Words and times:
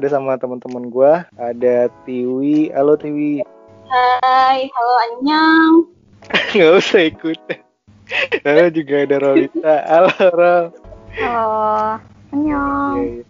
gue 0.00 0.08
udah 0.08 0.16
sama 0.16 0.40
teman-teman 0.40 0.88
gue. 0.88 1.12
Ada 1.36 1.92
Tiwi, 2.08 2.72
halo 2.72 2.96
Tiwi. 2.96 3.44
Hai, 3.84 4.64
halo 4.72 4.94
Anyang. 5.04 5.74
Gak 6.56 6.72
usah 6.72 7.04
ikut. 7.04 7.36
Lalu 8.40 8.80
juga 8.80 9.04
ada 9.04 9.16
Rolita, 9.20 9.74
halo 9.84 10.08
Rol. 10.32 10.64
Halo, 11.20 12.00
Anyang. 12.32 12.96
Iya, 12.96 13.08
iya. 13.12 13.24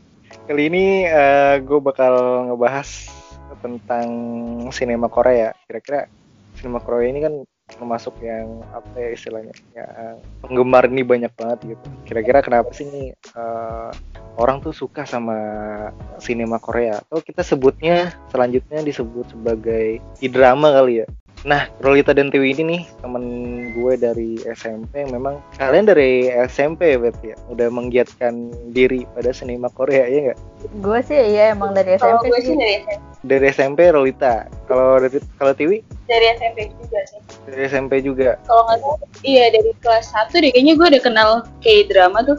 Kali 0.46 0.62
ini 0.70 0.84
uh, 1.10 1.58
gue 1.58 1.80
bakal 1.82 2.14
ngebahas 2.54 2.86
tentang 3.66 4.06
sinema 4.70 5.10
Korea. 5.10 5.50
Kira-kira 5.66 6.06
sinema 6.54 6.78
Korea 6.78 7.10
ini 7.10 7.18
kan 7.18 7.34
termasuk 7.66 8.14
yang 8.22 8.62
apa 8.70 8.94
ya 8.94 9.10
istilahnya 9.14 9.54
ya 9.74 9.86
penggemar 10.42 10.90
ini 10.90 11.06
banyak 11.06 11.30
banget 11.38 11.74
gitu 11.74 11.86
kira-kira 12.02 12.42
kenapa 12.42 12.66
sih 12.74 12.90
nih 12.90 13.14
uh, 13.38 13.94
orang 14.38 14.62
tuh 14.62 14.70
suka 14.74 15.02
sama 15.08 15.36
sinema 16.22 16.60
Korea 16.62 17.02
atau 17.02 17.18
kita 17.24 17.42
sebutnya 17.42 18.14
selanjutnya 18.30 18.84
disebut 18.84 19.32
sebagai 19.32 19.98
drama 20.30 20.70
kali 20.70 21.02
ya 21.02 21.08
Nah, 21.40 21.72
Rolita 21.80 22.12
dan 22.12 22.28
Tiwi 22.28 22.52
ini 22.52 22.62
nih 22.68 22.82
temen 23.00 23.24
gue 23.72 23.94
dari 23.96 24.36
SMP 24.44 25.08
memang 25.08 25.40
kalian 25.56 25.88
dari 25.88 26.28
SMP 26.44 26.92
ya 26.92 26.98
berarti 27.00 27.32
ya 27.32 27.36
udah 27.48 27.68
menggiatkan 27.72 28.52
diri 28.76 29.08
pada 29.16 29.32
sinema 29.32 29.72
Korea 29.72 30.04
ya 30.04 30.28
nggak? 30.28 30.38
Gue 30.84 31.00
sih 31.00 31.16
iya 31.16 31.56
emang 31.56 31.72
dari 31.72 31.96
SMP. 31.96 32.28
gue 32.28 32.40
sih 32.44 32.56
dari 32.60 32.74
SMP. 32.84 33.00
Dari 33.24 33.44
SMP 33.56 33.80
Rolita. 33.88 34.34
Kalau 34.68 35.00
dari 35.00 35.16
kalau 35.40 35.56
Tiwi? 35.56 35.80
Dari 36.04 36.26
SMP 36.36 36.58
juga 36.76 36.98
sih. 37.08 37.20
Dari 37.48 37.62
SMP 37.72 37.92
juga. 38.04 38.36
Kalau 38.44 38.62
nggak 38.68 38.78
salah, 38.84 38.98
iya 39.24 39.44
dari 39.48 39.72
kelas 39.80 40.12
1 40.12 40.44
deh 40.44 40.50
kayaknya 40.52 40.74
gue 40.76 40.86
udah 40.92 41.02
kenal 41.02 41.30
K-drama 41.64 42.20
tuh. 42.20 42.36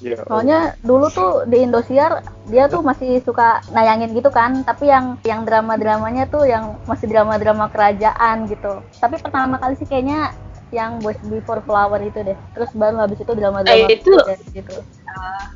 Ya, 0.00 0.16
Soalnya 0.24 0.58
dulu 0.80 1.12
tuh 1.12 1.44
di 1.44 1.60
Indosiar 1.60 2.24
dia 2.48 2.72
tuh 2.72 2.80
masih 2.80 3.20
suka 3.20 3.60
nayangin 3.68 4.16
gitu 4.16 4.32
kan, 4.32 4.64
tapi 4.64 4.88
yang 4.88 5.20
yang 5.28 5.44
drama-dramanya 5.44 6.24
tuh 6.32 6.48
yang 6.48 6.80
masih 6.88 7.06
drama-drama 7.06 7.68
kerajaan 7.68 8.48
gitu. 8.48 8.80
Tapi 8.96 9.20
pertama 9.20 9.60
kali 9.60 9.76
sih 9.76 9.84
kayaknya 9.84 10.32
yang 10.72 11.02
Boys 11.02 11.18
Before 11.26 11.60
Flower 11.60 12.00
itu 12.00 12.22
deh. 12.22 12.38
Terus 12.56 12.70
baru 12.72 13.02
habis 13.02 13.20
itu 13.20 13.32
drama-drama 13.34 13.86
eh, 13.90 13.98
itu 13.98 14.14
gitu. 14.54 14.74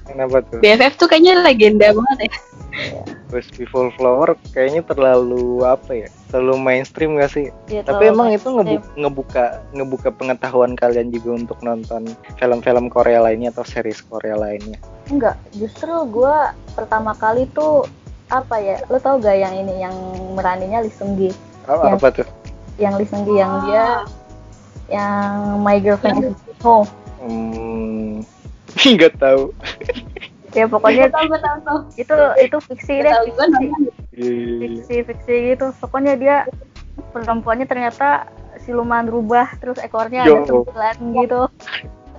Kenapa 0.04 0.44
tuh? 0.44 0.60
BFF 0.60 0.94
tuh 1.00 1.08
kayaknya 1.08 1.40
legenda 1.42 1.90
banget 1.92 2.28
ya. 2.28 2.32
Boys 3.30 3.48
Before 3.54 3.90
Flower 3.94 4.34
kayaknya 4.50 4.82
terlalu 4.82 5.62
apa 5.62 6.06
ya? 6.06 6.08
terlalu 6.34 6.58
mainstream 6.58 7.14
gak 7.14 7.30
sih? 7.30 7.46
Ya, 7.70 7.86
Tapi 7.86 8.10
emang 8.10 8.34
itu 8.34 8.50
ngebuka, 8.50 8.90
ngebuka 8.98 9.44
ngebuka 9.70 10.08
pengetahuan 10.18 10.74
kalian 10.74 11.14
juga 11.14 11.30
untuk 11.38 11.58
nonton 11.62 12.10
film-film 12.42 12.90
Korea 12.90 13.22
lainnya 13.22 13.54
atau 13.54 13.62
series 13.62 14.02
Korea 14.02 14.34
lainnya? 14.34 14.74
Enggak, 15.14 15.38
justru 15.54 15.94
gue 16.10 16.36
pertama 16.74 17.14
kali 17.14 17.46
tuh 17.54 17.86
apa 18.34 18.58
ya? 18.58 18.82
Lo 18.90 18.98
tau 18.98 19.22
gak 19.22 19.38
yang 19.38 19.54
ini 19.54 19.78
yang 19.78 19.94
meraninya 20.34 20.82
Lee 20.82 20.90
Seung 20.90 21.14
Gi? 21.14 21.30
Oh, 21.70 21.86
yang, 21.86 22.02
apa 22.02 22.08
tuh? 22.10 22.26
Yang 22.82 22.94
Lee 22.98 23.06
Seung 23.06 23.22
Gi 23.22 23.34
yang 23.38 23.52
dia 23.70 23.86
yang 24.90 25.62
My 25.62 25.78
Girlfriend 25.78 26.34
is 26.34 26.36
Oh. 26.64 26.82
Hmm, 27.20 28.24
nggak 28.94 29.14
tahu. 29.18 29.50
ya 30.54 30.70
pokoknya 30.70 31.10
tahu, 31.10 31.34
tahu, 31.34 31.58
tahu. 31.66 31.78
itu 31.98 32.16
itu 32.38 32.56
fiksi 32.70 32.94
deh 33.02 33.12
fiksi. 33.26 33.66
fiksi 34.62 34.96
fiksi 35.02 35.34
gitu. 35.54 35.66
Pokoknya 35.82 36.14
dia 36.14 36.36
perempuannya 37.10 37.66
ternyata 37.66 38.30
siluman 38.62 39.10
rubah 39.10 39.50
terus 39.58 39.82
ekornya 39.82 40.26
Yo. 40.26 40.46
ada 40.46 40.50
sembilan 40.50 40.96
gitu. 41.26 41.40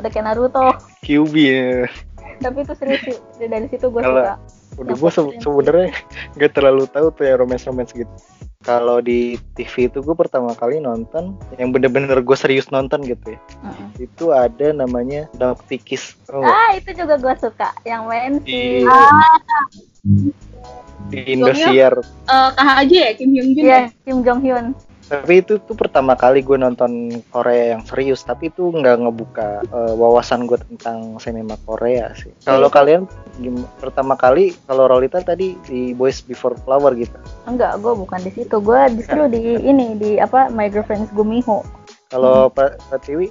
Ada 0.03 0.07
kayak 0.11 0.25
Naruto. 0.27 0.67
QB 1.05 1.33
ya 1.39 1.87
tapi 2.39 2.57
itu 2.63 2.73
serius 2.75 3.01
sih 3.05 3.47
dari 3.47 3.67
situ 3.71 3.87
gue 3.87 4.01
suka. 4.03 4.35
udah 4.75 4.95
gue 4.95 5.11
se 5.11 5.21
sebenarnya 5.39 5.89
nggak 6.35 6.51
terlalu 6.51 6.83
tahu 6.91 7.07
tuh 7.15 7.23
ya 7.23 7.39
romance 7.39 7.63
romance 7.63 7.95
gitu 7.95 8.11
kalau 8.65 8.99
di 8.99 9.37
TV 9.53 9.87
itu 9.87 10.01
gue 10.01 10.15
pertama 10.17 10.57
kali 10.57 10.81
nonton 10.81 11.37
yang 11.61 11.69
bener-bener 11.69 12.17
gue 12.19 12.37
serius 12.37 12.73
nonton 12.73 13.05
gitu 13.05 13.37
ya 13.37 13.39
uh 13.61 13.69
-uh. 13.69 13.89
itu 14.01 14.25
ada 14.33 14.73
namanya 14.73 15.29
Dog 15.37 15.61
Tikis 15.69 16.17
oh. 16.33 16.41
ah 16.41 16.73
itu 16.73 16.91
juga 16.97 17.15
gue 17.21 17.33
suka 17.37 17.69
yang 17.85 18.09
main 18.09 18.41
si 18.41 18.81
ah 18.89 19.29
di 21.09 21.37
Indosiar. 21.37 21.93
Uh, 22.25 22.51
aja 22.57 22.97
ya 23.09 23.11
Kim 23.13 23.33
Hyun 23.33 23.53
Jun 23.53 23.65
yeah, 23.65 23.85
ya? 23.89 24.03
Kim 24.05 24.17
Jong 24.25 24.41
Hyun. 24.41 24.65
Tapi 25.05 25.45
itu 25.45 25.61
tuh 25.61 25.77
pertama 25.77 26.17
kali 26.17 26.41
gue 26.41 26.57
nonton 26.57 27.21
Korea 27.29 27.77
yang 27.77 27.85
serius, 27.85 28.25
tapi 28.25 28.49
itu 28.49 28.73
nggak 28.73 29.05
ngebuka 29.05 29.61
uh, 29.69 29.93
wawasan 29.93 30.49
gue 30.49 30.57
tentang 30.57 31.21
sinema 31.21 31.53
Korea 31.61 32.09
sih. 32.17 32.33
Kalau 32.41 32.73
kalian 32.73 33.05
pertama 33.77 34.17
kali, 34.17 34.57
kalau 34.65 34.89
Rolita 34.89 35.21
tadi 35.21 35.53
di 35.69 35.93
Boys 35.93 36.25
Before 36.25 36.57
Flower 36.65 36.97
gitu? 36.97 37.13
Enggak, 37.45 37.77
gue 37.85 37.93
bukan 37.93 38.17
di 38.25 38.31
situ. 38.33 38.57
Gue 38.57 38.81
justru 38.97 39.29
di 39.29 39.61
ini 39.61 39.93
di 39.93 40.17
apa 40.17 40.49
My 40.49 40.73
Girlfriend's 40.73 41.13
Gumiho. 41.13 41.61
Kalau 42.09 42.49
hmm. 42.49 42.57
Pak 42.57 43.05
Tiwi? 43.05 43.29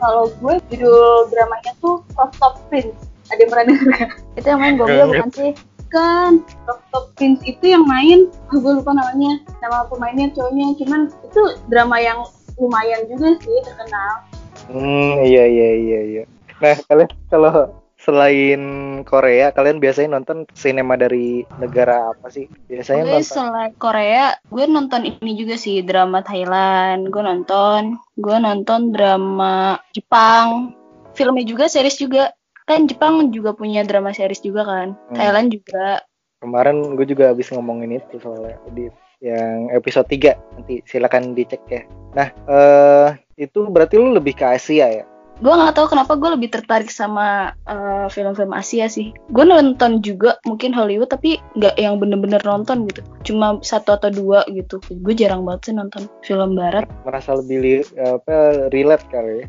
Kalau 0.00 0.32
gue 0.40 0.54
judul 0.72 1.28
dramanya 1.28 1.72
tuh 1.84 2.00
Top 2.16 2.32
Top 2.40 2.56
Prince. 2.72 2.96
Ada 3.32 3.40
yang 3.44 3.50
pernah 3.52 3.66
dengar? 3.68 4.08
Itu 4.36 4.46
yang 4.48 4.60
main 4.60 4.74
Gobio 4.76 5.04
bukan 5.08 5.30
sih? 5.32 5.50
Bukan 5.92 6.40
Top 6.64 6.80
Top 6.88 7.04
Prince 7.20 7.44
itu 7.44 7.76
yang 7.76 7.84
main 7.84 8.32
oh, 8.32 8.56
gue 8.56 8.72
lupa 8.80 8.96
namanya 8.96 9.44
nama 9.60 9.84
pemainnya 9.92 10.32
cowoknya 10.32 10.72
cuman 10.80 11.12
itu 11.20 11.42
drama 11.68 12.00
yang 12.00 12.24
lumayan 12.56 13.04
juga 13.12 13.36
sih 13.44 13.60
terkenal. 13.60 14.24
Hmm 14.72 15.20
iya 15.20 15.44
iya 15.44 15.70
iya 15.76 16.00
iya. 16.08 16.24
Nah 16.64 16.80
kalian 16.88 17.12
kalau 17.28 17.76
selain 18.00 18.62
Korea 19.04 19.52
kalian 19.52 19.84
biasanya 19.84 20.16
nonton 20.16 20.48
sinema 20.56 20.96
dari 20.96 21.44
negara 21.60 22.16
apa 22.16 22.32
sih? 22.32 22.48
Biasanya 22.72 23.12
nonton 23.12 23.28
selain 23.28 23.72
Korea 23.76 24.32
gue 24.48 24.64
nonton 24.64 25.04
ini 25.04 25.36
juga 25.36 25.60
sih 25.60 25.84
drama 25.84 26.24
Thailand. 26.24 27.12
Gue 27.12 27.20
nonton 27.20 28.00
gue 28.16 28.36
nonton 28.40 28.96
drama 28.96 29.76
Jepang. 29.92 30.72
Filmnya 31.12 31.44
juga 31.44 31.68
series 31.68 32.00
juga 32.00 32.32
kan 32.66 32.86
Jepang 32.86 33.30
juga 33.34 33.52
punya 33.52 33.82
drama 33.82 34.14
series 34.14 34.42
juga 34.42 34.66
kan. 34.66 34.88
Hmm. 35.10 35.16
Thailand 35.16 35.48
juga. 35.52 36.02
Kemarin 36.42 36.98
gue 36.98 37.06
juga 37.06 37.30
habis 37.30 37.50
ngomongin 37.54 38.02
itu 38.02 38.18
soalnya 38.18 38.58
di 38.74 38.90
yang 39.22 39.70
episode 39.70 40.10
3 40.10 40.34
nanti 40.58 40.82
silakan 40.84 41.38
dicek 41.38 41.62
ya. 41.70 41.86
Nah 42.18 42.28
uh, 42.50 43.08
itu 43.38 43.70
berarti 43.70 43.94
lu 43.96 44.10
lebih 44.10 44.34
ke 44.34 44.42
Asia 44.42 44.90
ya? 44.90 45.04
Gue 45.42 45.50
nggak 45.50 45.74
tahu 45.74 45.94
kenapa 45.94 46.14
gue 46.18 46.30
lebih 46.38 46.54
tertarik 46.54 46.90
sama 46.90 47.54
uh, 47.66 48.06
film-film 48.10 48.50
Asia 48.54 48.86
sih. 48.90 49.14
Gue 49.30 49.46
nonton 49.46 50.02
juga 50.02 50.38
mungkin 50.46 50.74
Hollywood 50.74 51.10
tapi 51.10 51.38
nggak 51.58 51.78
yang 51.78 51.98
bener-bener 52.02 52.42
nonton 52.42 52.86
gitu. 52.90 53.02
Cuma 53.26 53.58
satu 53.62 53.94
atau 53.94 54.10
dua 54.10 54.42
gitu. 54.50 54.82
Gue 55.02 55.14
jarang 55.14 55.46
banget 55.46 55.70
sih 55.70 55.74
nonton 55.74 56.10
film 56.26 56.58
barat. 56.58 56.86
Merasa 57.06 57.38
lebih 57.38 57.86
apa 58.02 58.70
relate 58.74 59.06
kali 59.10 59.32
ya? 59.34 59.46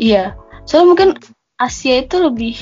Iya. 0.00 0.24
Soalnya 0.64 0.88
mungkin 0.88 1.08
Asia 1.62 2.02
itu 2.02 2.18
lebih 2.18 2.58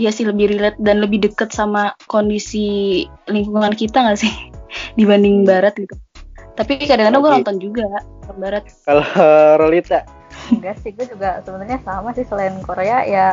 ya 0.00 0.08
sih 0.08 0.24
lebih 0.24 0.56
relate 0.56 0.80
dan 0.80 1.04
lebih 1.04 1.28
deket 1.28 1.52
sama 1.52 1.92
kondisi 2.08 3.04
lingkungan 3.28 3.76
kita 3.76 4.00
nggak 4.00 4.20
sih? 4.20 4.32
Dibanding 4.98 5.44
barat 5.44 5.76
gitu. 5.76 5.92
Tapi 6.56 6.80
kadang-kadang 6.88 7.20
gue 7.22 7.32
nonton 7.40 7.56
juga 7.60 7.84
barat. 8.40 8.64
Kalau 8.88 9.04
Rolita? 9.60 10.08
Enggak 10.48 10.80
sih 10.80 10.96
gue 10.96 11.04
juga 11.04 11.44
sebenarnya 11.44 11.78
sama 11.84 12.16
sih. 12.16 12.24
Selain 12.24 12.56
Korea 12.64 13.04
ya 13.04 13.26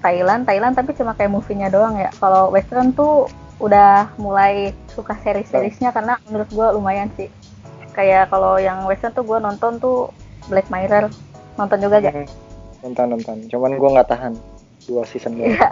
Thailand 0.00 0.46
Thailand 0.46 0.78
tapi 0.78 0.94
cuma 0.94 1.18
kayak 1.18 1.34
movie-nya 1.34 1.68
doang 1.68 1.98
ya. 1.98 2.14
Kalau 2.22 2.54
Western 2.54 2.94
tuh 2.94 3.26
udah 3.58 4.12
mulai 4.20 4.70
suka 4.92 5.16
seri-serisnya 5.24 5.90
karena 5.90 6.20
menurut 6.30 6.48
gue 6.54 6.66
lumayan 6.78 7.10
sih. 7.18 7.26
Kayak 7.90 8.30
kalau 8.30 8.60
yang 8.62 8.86
Western 8.86 9.12
tuh 9.16 9.26
gue 9.26 9.38
nonton 9.42 9.82
tuh 9.82 10.14
Black 10.46 10.70
Mirror. 10.70 11.10
Nonton 11.58 11.78
juga 11.80 11.98
gak? 12.00 12.14
Hmm 12.14 12.45
nonton 12.86 13.06
nonton. 13.18 13.36
Cuman 13.50 13.74
gue 13.74 13.88
nggak 13.98 14.08
tahan. 14.08 14.32
Dua 14.86 15.02
season 15.02 15.34
doang. 15.34 15.58
Ya. 15.58 15.70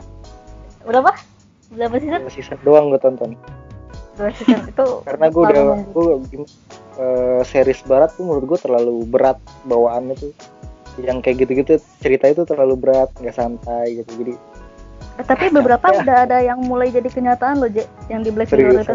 berapa? 0.83 1.11
Berapa 1.71 1.95
season? 2.03 2.21
Dua 2.27 2.33
season 2.35 2.59
doang 2.67 2.91
gue 2.91 3.01
tonton. 3.01 3.31
Dua 4.19 4.31
season. 4.35 4.67
Itu 4.75 5.07
karena 5.07 5.27
gue 5.31 5.43
udah 5.47 5.65
gue 5.95 6.07
uh, 6.99 7.43
series 7.47 7.81
barat 7.87 8.11
tuh 8.19 8.27
menurut 8.27 8.57
gue 8.57 8.59
terlalu 8.59 9.07
berat 9.07 9.39
bawaannya 9.71 10.19
tuh. 10.19 10.35
Yang 10.99 11.27
kayak 11.27 11.37
gitu-gitu 11.43 11.73
cerita 11.99 12.31
itu 12.31 12.47
terlalu 12.47 12.75
berat 12.79 13.11
nggak 13.19 13.35
santai 13.35 13.99
gitu. 14.03 14.11
Jadi 14.15 14.35
eh, 15.19 15.27
tapi 15.27 15.51
beberapa 15.51 15.87
ya. 15.95 16.07
udah 16.07 16.17
ada 16.27 16.39
yang 16.43 16.59
mulai 16.63 16.91
jadi 16.91 17.07
kenyataan 17.11 17.63
loh 17.63 17.71
Je, 17.71 17.83
yang 18.07 18.23
di 18.23 18.31
Black 18.31 18.51
Mirror 18.55 18.83
itu 18.83 18.95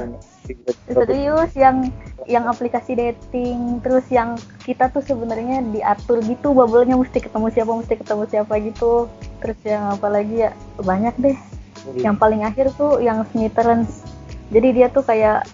serius 0.90 1.52
yang 1.58 1.90
yang 2.30 2.46
aplikasi 2.46 2.94
dating 2.94 3.82
terus 3.82 4.06
yang 4.14 4.38
kita 4.62 4.90
tuh 4.94 5.02
sebenarnya 5.02 5.66
diatur 5.74 6.22
gitu 6.22 6.54
bubble-nya 6.54 6.94
mesti 6.94 7.26
ketemu 7.26 7.50
siapa 7.50 7.72
mesti 7.74 7.94
ketemu 7.98 8.24
siapa 8.30 8.54
gitu. 8.62 9.10
Terus 9.42 9.60
yang 9.66 9.98
apa 9.98 10.08
lagi 10.12 10.46
ya 10.46 10.52
banyak 10.78 11.16
deh. 11.18 11.38
Hmm. 11.80 11.96
yang 12.04 12.16
paling 12.20 12.44
akhir 12.44 12.76
tuh 12.76 13.00
yang 13.00 13.24
Smithers 13.32 14.04
jadi 14.52 14.68
dia 14.76 14.88
tuh 14.92 15.06
kayak 15.06 15.48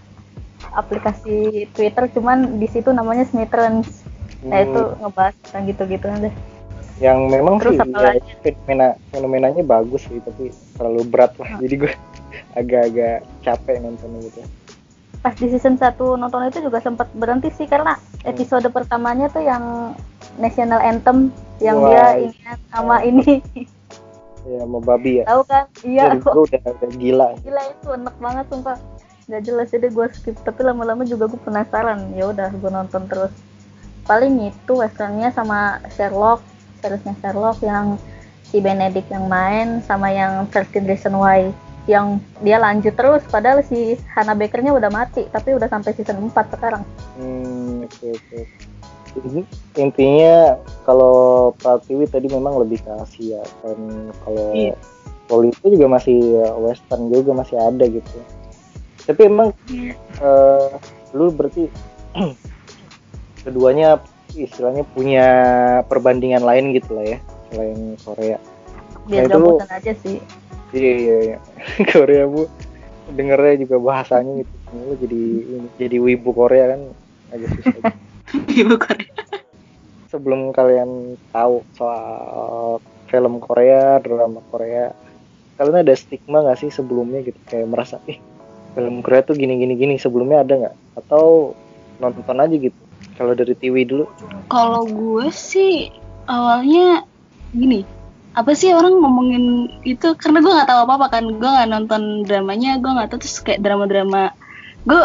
aplikasi 0.74 1.70
Twitter 1.78 2.10
cuman 2.12 2.58
di 2.58 2.66
situ 2.66 2.90
namanya 2.90 3.30
Smithers 3.30 4.04
nah 4.46 4.62
itu 4.62 4.78
hmm. 4.78 5.02
ngebahas 5.02 5.34
tentang 5.42 5.64
gitu-gitu 5.70 6.06
deh. 6.06 6.36
Yang 7.02 7.20
memang 7.28 7.56
Terus 7.60 7.76
sih 7.76 7.92
ya, 7.92 8.14
fenomena 8.40 8.88
fenomenanya 9.10 9.64
bagus 9.66 10.06
sih 10.06 10.22
tapi 10.22 10.54
terlalu 10.78 11.02
berat 11.10 11.34
lah. 11.42 11.50
Jadi 11.58 11.76
gue 11.82 11.94
agak-agak 12.60 13.26
capek 13.42 13.76
nonton 13.82 14.10
gitu 14.22 14.46
pas 15.26 15.34
di 15.34 15.50
season 15.50 15.74
1 15.74 15.98
nonton 15.98 16.46
itu 16.46 16.62
juga 16.62 16.78
sempat 16.86 17.10
berhenti 17.18 17.50
sih 17.50 17.66
karena 17.66 17.98
episode 18.30 18.70
pertamanya 18.70 19.26
tuh 19.34 19.42
yang 19.42 19.98
national 20.38 20.78
anthem 20.78 21.34
yang 21.58 21.82
Wah, 21.82 21.90
dia 21.90 22.06
ini 22.30 22.38
sama 22.70 23.02
ini. 23.02 23.42
Ya 24.46 24.62
mau 24.70 24.78
babi 24.78 25.18
ya? 25.18 25.24
Tahu 25.26 25.42
kan? 25.50 25.66
Iya 25.82 26.22
gue 26.22 26.30
udah, 26.30 26.62
udah 26.78 26.90
gila. 27.02 27.30
Gila 27.42 27.62
itu 27.74 27.88
enak 27.90 28.16
banget 28.22 28.46
sumpah. 28.54 28.78
Nggak 29.26 29.42
jelas 29.42 29.68
jadi 29.74 29.88
gue 29.90 30.06
skip 30.14 30.38
tapi 30.46 30.62
lama-lama 30.62 31.02
juga 31.10 31.26
gue 31.26 31.42
penasaran. 31.42 32.14
Ya 32.14 32.30
udah 32.30 32.54
gue 32.54 32.70
nonton 32.70 33.10
terus. 33.10 33.34
Paling 34.06 34.54
itu 34.54 34.74
westernnya 34.78 35.34
sama 35.34 35.82
Sherlock 35.98 36.46
seriesnya 36.86 37.18
Sherlock 37.18 37.58
yang 37.66 37.98
si 38.46 38.62
Benedict 38.62 39.10
yang 39.10 39.26
main 39.26 39.82
sama 39.82 40.14
yang 40.14 40.46
13 40.54 40.86
Reason 40.86 41.18
Why 41.18 41.50
yang 41.86 42.18
dia 42.40 42.58
lanjut 42.58 42.92
terus 42.92 43.22
padahal 43.26 43.62
si 43.62 43.94
Hannah 44.10 44.34
Bakernya 44.34 44.74
udah 44.74 44.90
mati 44.90 45.26
tapi 45.28 45.54
udah 45.54 45.70
sampai 45.70 45.94
season 45.94 46.18
4 46.24 46.34
sekarang. 46.52 46.82
Hmm 47.16 47.86
oke 47.86 48.08
oke. 48.10 48.40
Ini 49.16 49.42
intinya 49.78 50.60
kalau 50.84 51.16
Pratiwi 51.56 52.04
tadi 52.06 52.28
memang 52.28 52.60
lebih 52.60 52.82
ke 52.82 52.92
Asia 52.92 53.40
dan 53.62 53.78
kalau 54.20 54.52
Iya. 54.52 54.76
Poli 55.26 55.50
itu 55.50 55.68
juga 55.72 55.88
masih 55.90 56.20
western 56.60 57.10
juga 57.10 57.32
masih 57.34 57.56
ada 57.56 57.86
gitu. 57.86 58.18
Tapi 59.06 59.22
emang 59.24 59.54
eh, 60.20 60.68
lu 61.14 61.30
berarti 61.32 61.70
keduanya 63.42 64.02
istilahnya 64.34 64.84
punya 64.86 65.28
perbandingan 65.88 66.44
lain 66.44 66.74
gitu 66.74 66.92
lah 66.94 67.06
ya 67.08 67.18
selain 67.48 67.96
Korea. 68.02 68.38
Biar 69.06 69.22
Nah, 69.24 69.30
itu- 69.30 69.38
rebutan 69.38 69.70
aja 69.72 69.92
sih 69.96 70.18
iya 70.76 70.94
iya 71.00 71.18
iya. 71.24 71.38
Korea 71.96 72.28
bu. 72.28 72.52
Dengernya 73.16 73.64
juga 73.64 73.78
bahasanya 73.80 74.44
gitu. 74.44 74.54
Lu 74.76 74.94
jadi 75.00 75.22
ini, 75.40 75.68
jadi 75.80 75.98
wibu 76.04 76.36
Korea 76.36 76.76
kan. 76.76 76.82
Agak 77.32 77.50
susah. 77.56 77.94
Ibu 78.62 78.76
Korea. 78.76 79.12
sebelum 80.06 80.56
kalian 80.56 81.20
tahu 81.36 81.60
soal 81.76 82.80
film 83.12 83.44
Korea 83.44 84.00
drama 84.00 84.40
Korea 84.48 84.96
kalian 85.60 85.84
ada 85.84 85.92
stigma 85.96 86.40
nggak 86.44 86.60
sih 86.64 86.70
sebelumnya 86.72 87.24
gitu? 87.24 87.40
Kayak 87.48 87.68
merasa 87.72 87.96
ih 88.08 88.20
film 88.76 89.00
Korea 89.04 89.24
tuh 89.24 89.36
gini 89.36 89.56
gini 89.60 89.76
gini. 89.76 89.96
Sebelumnya 89.96 90.44
ada 90.44 90.54
nggak? 90.56 90.76
Atau 91.04 91.56
nonton 92.00 92.38
aja 92.40 92.56
gitu? 92.56 92.76
Kalau 93.16 93.32
dari 93.32 93.56
TV 93.56 93.88
dulu. 93.88 94.06
Kalau 94.52 94.84
gue 94.84 95.28
sih 95.32 95.88
awalnya 96.28 97.08
gini, 97.56 97.88
apa 98.36 98.52
sih 98.52 98.76
orang 98.76 99.00
ngomongin 99.00 99.72
itu 99.88 100.12
karena 100.20 100.44
gue 100.44 100.52
nggak 100.52 100.68
tahu 100.68 100.80
apa 100.84 100.94
apa 101.00 101.08
kan, 101.08 101.24
gue 101.40 101.50
nggak 101.50 101.70
nonton 101.72 102.28
dramanya, 102.28 102.76
gue 102.84 102.92
nggak 102.92 103.16
tahu 103.16 103.20
terus 103.24 103.40
kayak 103.40 103.64
drama-drama. 103.64 104.36
Gue 104.84 105.02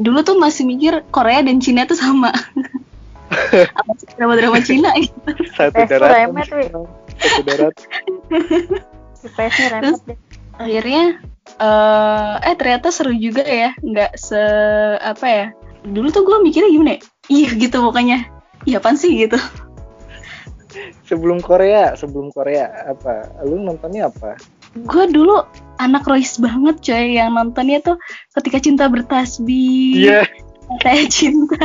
dulu 0.00 0.24
tuh 0.24 0.40
masih 0.40 0.64
mikir 0.64 1.04
Korea 1.12 1.44
dan 1.44 1.60
Cina 1.60 1.84
tuh 1.84 2.00
sama. 2.00 2.32
apa 3.78 3.92
sih 3.94 4.10
drama-drama 4.18 4.58
Cina 4.58 4.90
gitu. 5.06 5.30
satu 5.54 5.86
darat 5.86 6.10
remet, 6.10 6.46
satu 6.50 7.40
darat 7.46 7.74
deh 10.08 10.18
Akhirnya 10.60 11.16
eh 11.56 12.34
eh 12.42 12.54
ternyata 12.58 12.90
seru 12.92 13.14
juga 13.14 13.46
ya, 13.46 13.72
nggak 13.80 14.12
se 14.18 14.42
apa 14.98 15.26
ya. 15.28 15.46
Dulu 15.86 16.12
tuh 16.12 16.26
gue 16.26 16.36
mikirnya 16.42 16.68
gimana 16.68 16.90
ya? 16.96 17.00
Iya 17.30 17.48
gitu 17.56 17.76
pokoknya. 17.80 18.28
Iya 18.68 18.82
apaan 18.82 18.98
sih 19.00 19.14
gitu. 19.14 19.40
Sebelum 21.06 21.42
Korea 21.42 21.94
sebelum 21.98 22.30
Korea 22.30 22.70
apa? 22.86 23.28
Lu 23.46 23.60
nontonnya 23.60 24.08
apa? 24.08 24.38
Gue 24.86 25.10
dulu 25.10 25.42
anak 25.82 26.06
Royce 26.06 26.38
banget 26.38 26.78
coy 26.84 27.18
yang 27.18 27.34
nontonnya 27.34 27.82
tuh 27.82 27.96
ketika 28.38 28.62
cinta 28.62 28.86
bertasbih. 28.86 30.06
Iya. 30.06 30.22
Teh 30.82 31.06
cinta. 31.10 31.58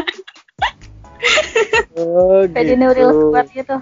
Oh 1.97 2.43
Fedi 2.49 2.73
gitu. 2.73 2.81
Nuril 2.81 3.09
Squad 3.13 3.47
gitu. 3.53 3.77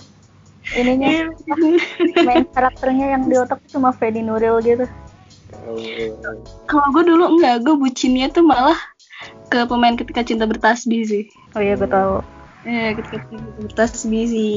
Ininya. 0.79 1.09
Iya. 1.09 2.23
main 2.23 2.45
karakternya 2.51 3.17
yang 3.17 3.23
di 3.27 3.35
otak 3.39 3.59
cuma 3.71 3.91
Fedi 3.95 4.23
Nuril 4.23 4.59
gitu. 4.63 4.85
Oh, 5.63 5.77
kalau 6.65 6.87
gue 6.91 7.03
dulu 7.13 7.37
enggak 7.37 7.61
gue 7.63 7.75
bucinnya 7.77 8.27
tuh 8.33 8.43
malah 8.43 8.75
ke 9.47 9.63
pemain 9.69 9.93
ketika 9.95 10.25
cinta 10.25 10.49
bertasbih 10.49 11.05
sih. 11.05 11.23
Oh 11.53 11.61
iya 11.61 11.77
gue 11.77 11.87
tahu. 11.87 12.25
Ya 12.65 12.95
ketika 12.97 13.21
cinta 13.29 13.49
bertasbih 13.59 14.23
si 14.27 14.47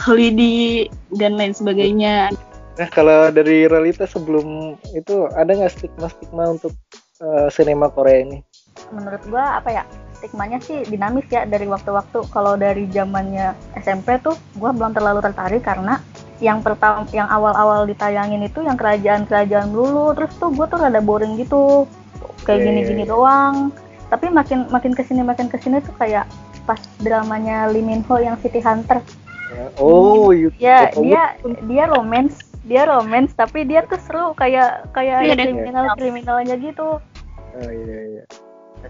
Holidi 0.00 0.86
dan 1.16 1.36
lain 1.40 1.52
sebagainya. 1.56 2.30
Nah 2.78 2.88
kalau 2.92 3.28
dari 3.28 3.68
realita 3.68 4.08
sebelum 4.08 4.76
itu 4.96 5.28
ada 5.36 5.52
nggak 5.52 5.72
stigma-stigma 5.72 6.56
untuk 6.56 6.72
eh, 7.20 7.48
sinema 7.52 7.92
Korea 7.92 8.24
ini? 8.24 8.38
menurut 8.90 9.22
gua 9.28 9.60
apa 9.60 9.70
ya 9.70 9.82
stigmanya 10.16 10.58
sih 10.60 10.84
dinamis 10.88 11.24
ya 11.28 11.44
dari 11.48 11.68
waktu-waktu. 11.68 12.28
Kalau 12.32 12.56
dari 12.56 12.88
zamannya 12.88 13.56
SMP 13.80 14.20
tuh 14.20 14.36
gua 14.56 14.72
belum 14.72 14.92
terlalu 14.92 15.20
tertarik 15.24 15.64
karena 15.64 16.00
yang 16.40 16.64
pertama 16.64 17.04
yang 17.12 17.28
awal-awal 17.28 17.84
ditayangin 17.84 18.44
itu 18.44 18.64
yang 18.64 18.76
kerajaan-kerajaan 18.76 19.72
dulu. 19.72 20.12
Terus 20.16 20.32
tuh 20.36 20.50
gua 20.52 20.66
tuh 20.68 20.80
rada 20.80 21.00
boring 21.00 21.36
gitu. 21.40 21.84
Kayak 22.44 22.60
Iya, 22.60 22.66
gini-gini 22.72 23.02
iya, 23.04 23.08
iya. 23.08 23.12
doang. 23.12 23.54
Tapi 24.10 24.26
makin 24.32 24.66
makin 24.72 24.92
ke 24.96 25.02
sini 25.06 25.22
makin 25.22 25.46
ke 25.52 25.56
sini 25.60 25.78
tuh 25.84 25.94
kayak 25.96 26.24
pas 26.68 26.80
dramanya 27.00 27.70
Lee 27.72 27.84
Min 27.84 28.04
Ho 28.08 28.20
yang 28.20 28.36
City 28.40 28.60
Hunter 28.60 29.00
Oh, 29.76 30.30
you- 30.30 30.52
ya 30.56 30.90
dia 30.92 31.34
dia 31.64 31.84
romance 31.86 32.38
dia 32.62 32.84
romance 32.84 33.32
tapi 33.32 33.64
dia 33.64 33.82
tuh 33.82 33.98
seru 33.98 34.26
kayak 34.32 34.92
kayak 34.92 35.24
Iya, 35.24 35.34
kriminal 35.34 35.86
kriminalnya 35.94 36.54
gitu. 36.56 37.00
Oh 37.50 37.70
iya 37.70 37.98
iya. 38.10 38.24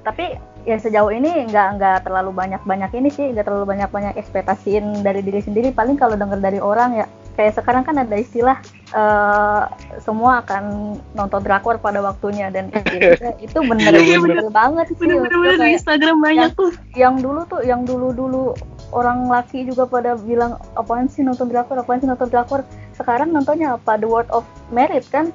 tapi 0.01 0.39
ya 0.63 0.79
sejauh 0.79 1.11
ini 1.11 1.51
nggak 1.51 1.69
nggak 1.75 1.97
terlalu 2.07 2.31
banyak 2.31 2.63
banyak 2.63 2.95
ini 2.95 3.11
sih 3.11 3.27
nggak 3.27 3.43
terlalu 3.43 3.67
banyak 3.67 3.91
banyak 3.91 4.15
ekspektasiin 4.15 5.03
dari 5.03 5.19
diri 5.19 5.39
sendiri. 5.39 5.71
Paling 5.71 5.97
kalau 5.97 6.15
dengar 6.15 6.39
dari 6.39 6.59
orang 6.59 6.95
ya 6.95 7.07
kayak 7.35 7.59
sekarang 7.59 7.83
kan 7.83 7.99
ada 7.99 8.15
istilah 8.15 8.55
eh, 8.91 9.63
semua 9.99 10.43
akan 10.43 10.95
nonton 11.13 11.43
drakor 11.43 11.79
pada 11.79 11.99
waktunya. 11.99 12.51
Dan 12.51 12.71
itu, 12.87 13.27
itu 13.43 13.59
bener 13.61 13.91
Iya, 13.93 14.19
bener 14.19 14.47
banget 14.49 14.87
sih. 14.91 14.99
Bener-bener 14.99 15.59
di 15.59 15.69
Instagram 15.75 16.17
banyak 16.19 16.51
tuh. 16.55 16.71
yang 16.95 17.19
dulu 17.19 17.41
tuh 17.47 17.61
yang 17.63 17.83
dulu 17.83 18.15
dulu 18.15 18.45
orang 18.91 19.27
laki 19.31 19.67
juga 19.67 19.87
pada 19.87 20.19
bilang 20.19 20.59
apaan 20.75 21.07
sih 21.07 21.23
nonton 21.23 21.51
drakor 21.51 21.81
apaan 21.81 22.03
sih 22.03 22.09
nonton 22.11 22.29
drakor? 22.31 22.67
Sekarang 22.95 23.31
nontonnya 23.31 23.79
apa? 23.79 23.97
The 23.97 24.07
World 24.07 24.31
of 24.35 24.45
Merit 24.71 25.07
kan? 25.09 25.31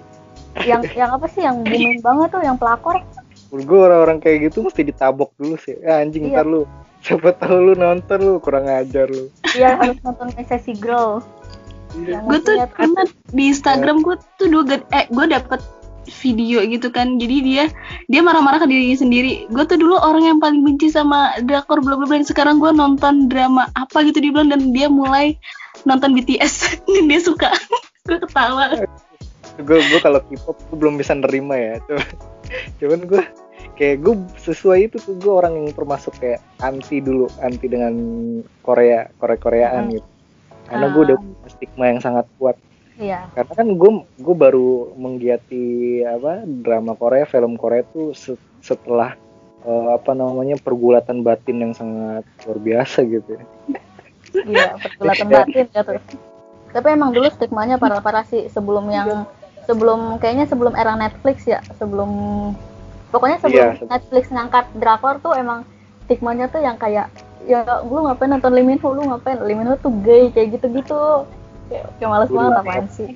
Yang 0.64 0.92
yang 1.00 1.16
apa 1.16 1.26
sih? 1.32 1.44
Yang 1.44 1.68
booming 1.68 2.02
banget 2.04 2.28
tuh 2.32 2.44
yang 2.44 2.58
pelakor. 2.60 3.02
Gue 3.56 3.80
orang-orang 3.80 4.20
kayak 4.20 4.52
gitu 4.52 4.66
mesti 4.66 4.84
ditabok 4.84 5.32
dulu 5.40 5.56
sih. 5.60 5.80
Ya, 5.80 6.04
anjing 6.04 6.30
Iya. 6.30 6.42
ntar 6.42 6.46
lu. 6.48 6.64
Siapa 7.06 7.38
tahu 7.38 7.72
lu 7.72 7.74
nonton 7.78 8.18
lu 8.18 8.34
kurang 8.42 8.66
ajar 8.66 9.06
lu. 9.08 9.30
dia 9.54 9.78
harus 9.78 9.96
nonton 10.02 10.34
sesi 10.50 10.74
girl. 10.76 11.22
Yang 11.96 12.24
gue 12.28 12.40
tuh 12.44 12.56
pernah 12.76 13.06
di 13.32 13.44
Instagram 13.56 14.04
gue 14.04 14.16
tuh 14.36 14.48
dua 14.52 14.76
eh 14.92 15.06
gue 15.08 15.26
dapet 15.32 15.62
video 16.08 16.62
gitu 16.66 16.90
kan 16.94 17.18
jadi 17.18 17.38
dia 17.42 17.64
dia 18.08 18.22
marah-marah 18.22 18.62
ke 18.62 18.68
dirinya 18.70 18.98
sendiri 18.98 19.50
gue 19.50 19.64
tuh 19.66 19.78
dulu 19.78 19.98
orang 19.98 20.24
yang 20.26 20.38
paling 20.38 20.62
benci 20.62 20.90
sama 20.90 21.34
drakor 21.46 21.82
bla 21.82 21.98
bla 21.98 22.06
bla 22.06 22.22
sekarang 22.22 22.62
gue 22.62 22.72
nonton 22.74 23.28
drama 23.28 23.70
apa 23.74 24.06
gitu 24.06 24.22
dia 24.22 24.32
bilang 24.34 24.54
dan 24.54 24.70
dia 24.74 24.88
mulai 24.88 25.34
nonton 25.84 26.14
BTS 26.14 26.54
dan 26.94 27.06
dia 27.10 27.20
suka 27.22 27.50
gue 28.08 28.18
ketawa 28.22 28.86
Gue 29.56 29.80
gue 29.80 30.00
kalau 30.04 30.20
K-pop 30.20 30.60
gue 30.68 30.76
belum 30.76 31.00
bisa 31.00 31.16
nerima 31.16 31.56
ya. 31.56 31.80
Cuman, 31.88 32.08
cuman 32.76 33.00
gue 33.08 33.24
kayak 33.80 34.04
gue 34.04 34.16
sesuai 34.44 34.92
itu 34.92 35.00
tuh 35.00 35.16
gue 35.16 35.32
orang 35.32 35.56
yang 35.56 35.72
termasuk 35.72 36.12
kayak 36.20 36.44
anti 36.60 37.00
dulu 37.00 37.32
anti 37.40 37.64
dengan 37.72 37.96
Korea 38.60 39.08
Korea 39.16 39.40
Koreaan 39.40 39.84
Hmm. 39.88 39.94
gitu. 39.96 40.10
Karena 40.68 40.86
gue 40.92 41.02
udah 41.08 41.18
Ah. 41.24 41.50
stigma 41.56 41.86
yang 41.88 42.04
sangat 42.04 42.28
kuat. 42.36 42.60
Iya. 42.98 43.28
Karena 43.36 43.54
kan 43.54 43.68
gue 43.76 43.92
gue 44.16 44.36
baru 44.36 44.96
menggiati 44.96 45.66
apa 46.04 46.44
drama 46.46 46.96
Korea 46.96 47.28
film 47.28 47.60
Korea 47.60 47.84
tuh 47.84 48.16
se- 48.16 48.40
setelah 48.64 49.14
eh, 49.64 49.88
apa 49.92 50.16
namanya 50.16 50.56
pergulatan 50.60 51.22
batin 51.22 51.62
yang 51.62 51.74
sangat 51.76 52.24
luar 52.48 52.60
biasa 52.60 53.04
gitu 53.04 53.30
ya. 53.36 53.44
iya 54.46 54.70
pergulatan 54.80 55.28
batin 55.28 55.68
ya 55.72 55.82
tuh. 55.84 56.00
Tapi 56.76 56.88
emang 56.92 57.16
dulu 57.16 57.28
stigmanya 57.32 57.80
parah-parah 57.80 58.28
sih. 58.28 58.48
Sebelum 58.52 58.88
yang 58.92 59.24
sebelum 59.64 60.20
kayaknya 60.20 60.46
sebelum 60.48 60.76
era 60.76 60.96
Netflix 60.96 61.48
ya. 61.48 61.64
Sebelum 61.80 62.10
pokoknya 63.12 63.38
sebelum 63.40 63.68
Iya, 63.72 63.80
se- 63.80 63.88
Netflix 63.88 64.24
ngangkat 64.32 64.66
drakor 64.76 65.24
tuh 65.24 65.36
emang 65.36 65.64
stigmanya 66.08 66.52
tuh 66.52 66.60
yang 66.62 66.76
kayak 66.76 67.08
ya 67.46 67.62
lu 67.86 68.06
ngapain 68.06 68.28
nonton 68.32 68.52
Lee 68.54 68.66
Min 68.66 68.80
Ho? 68.82 68.92
Lu 68.92 69.08
ngapain? 69.08 69.40
Lee 69.40 69.56
Min 69.56 69.70
Ho 69.72 69.76
tuh 69.80 69.94
gay 70.04 70.30
kayak 70.34 70.60
gitu-gitu 70.60 71.24
kayak, 71.66 71.86
kayak 71.96 72.10
males 72.10 72.30
banget 72.30 72.54
apaan 72.56 72.86
sih. 72.88 73.08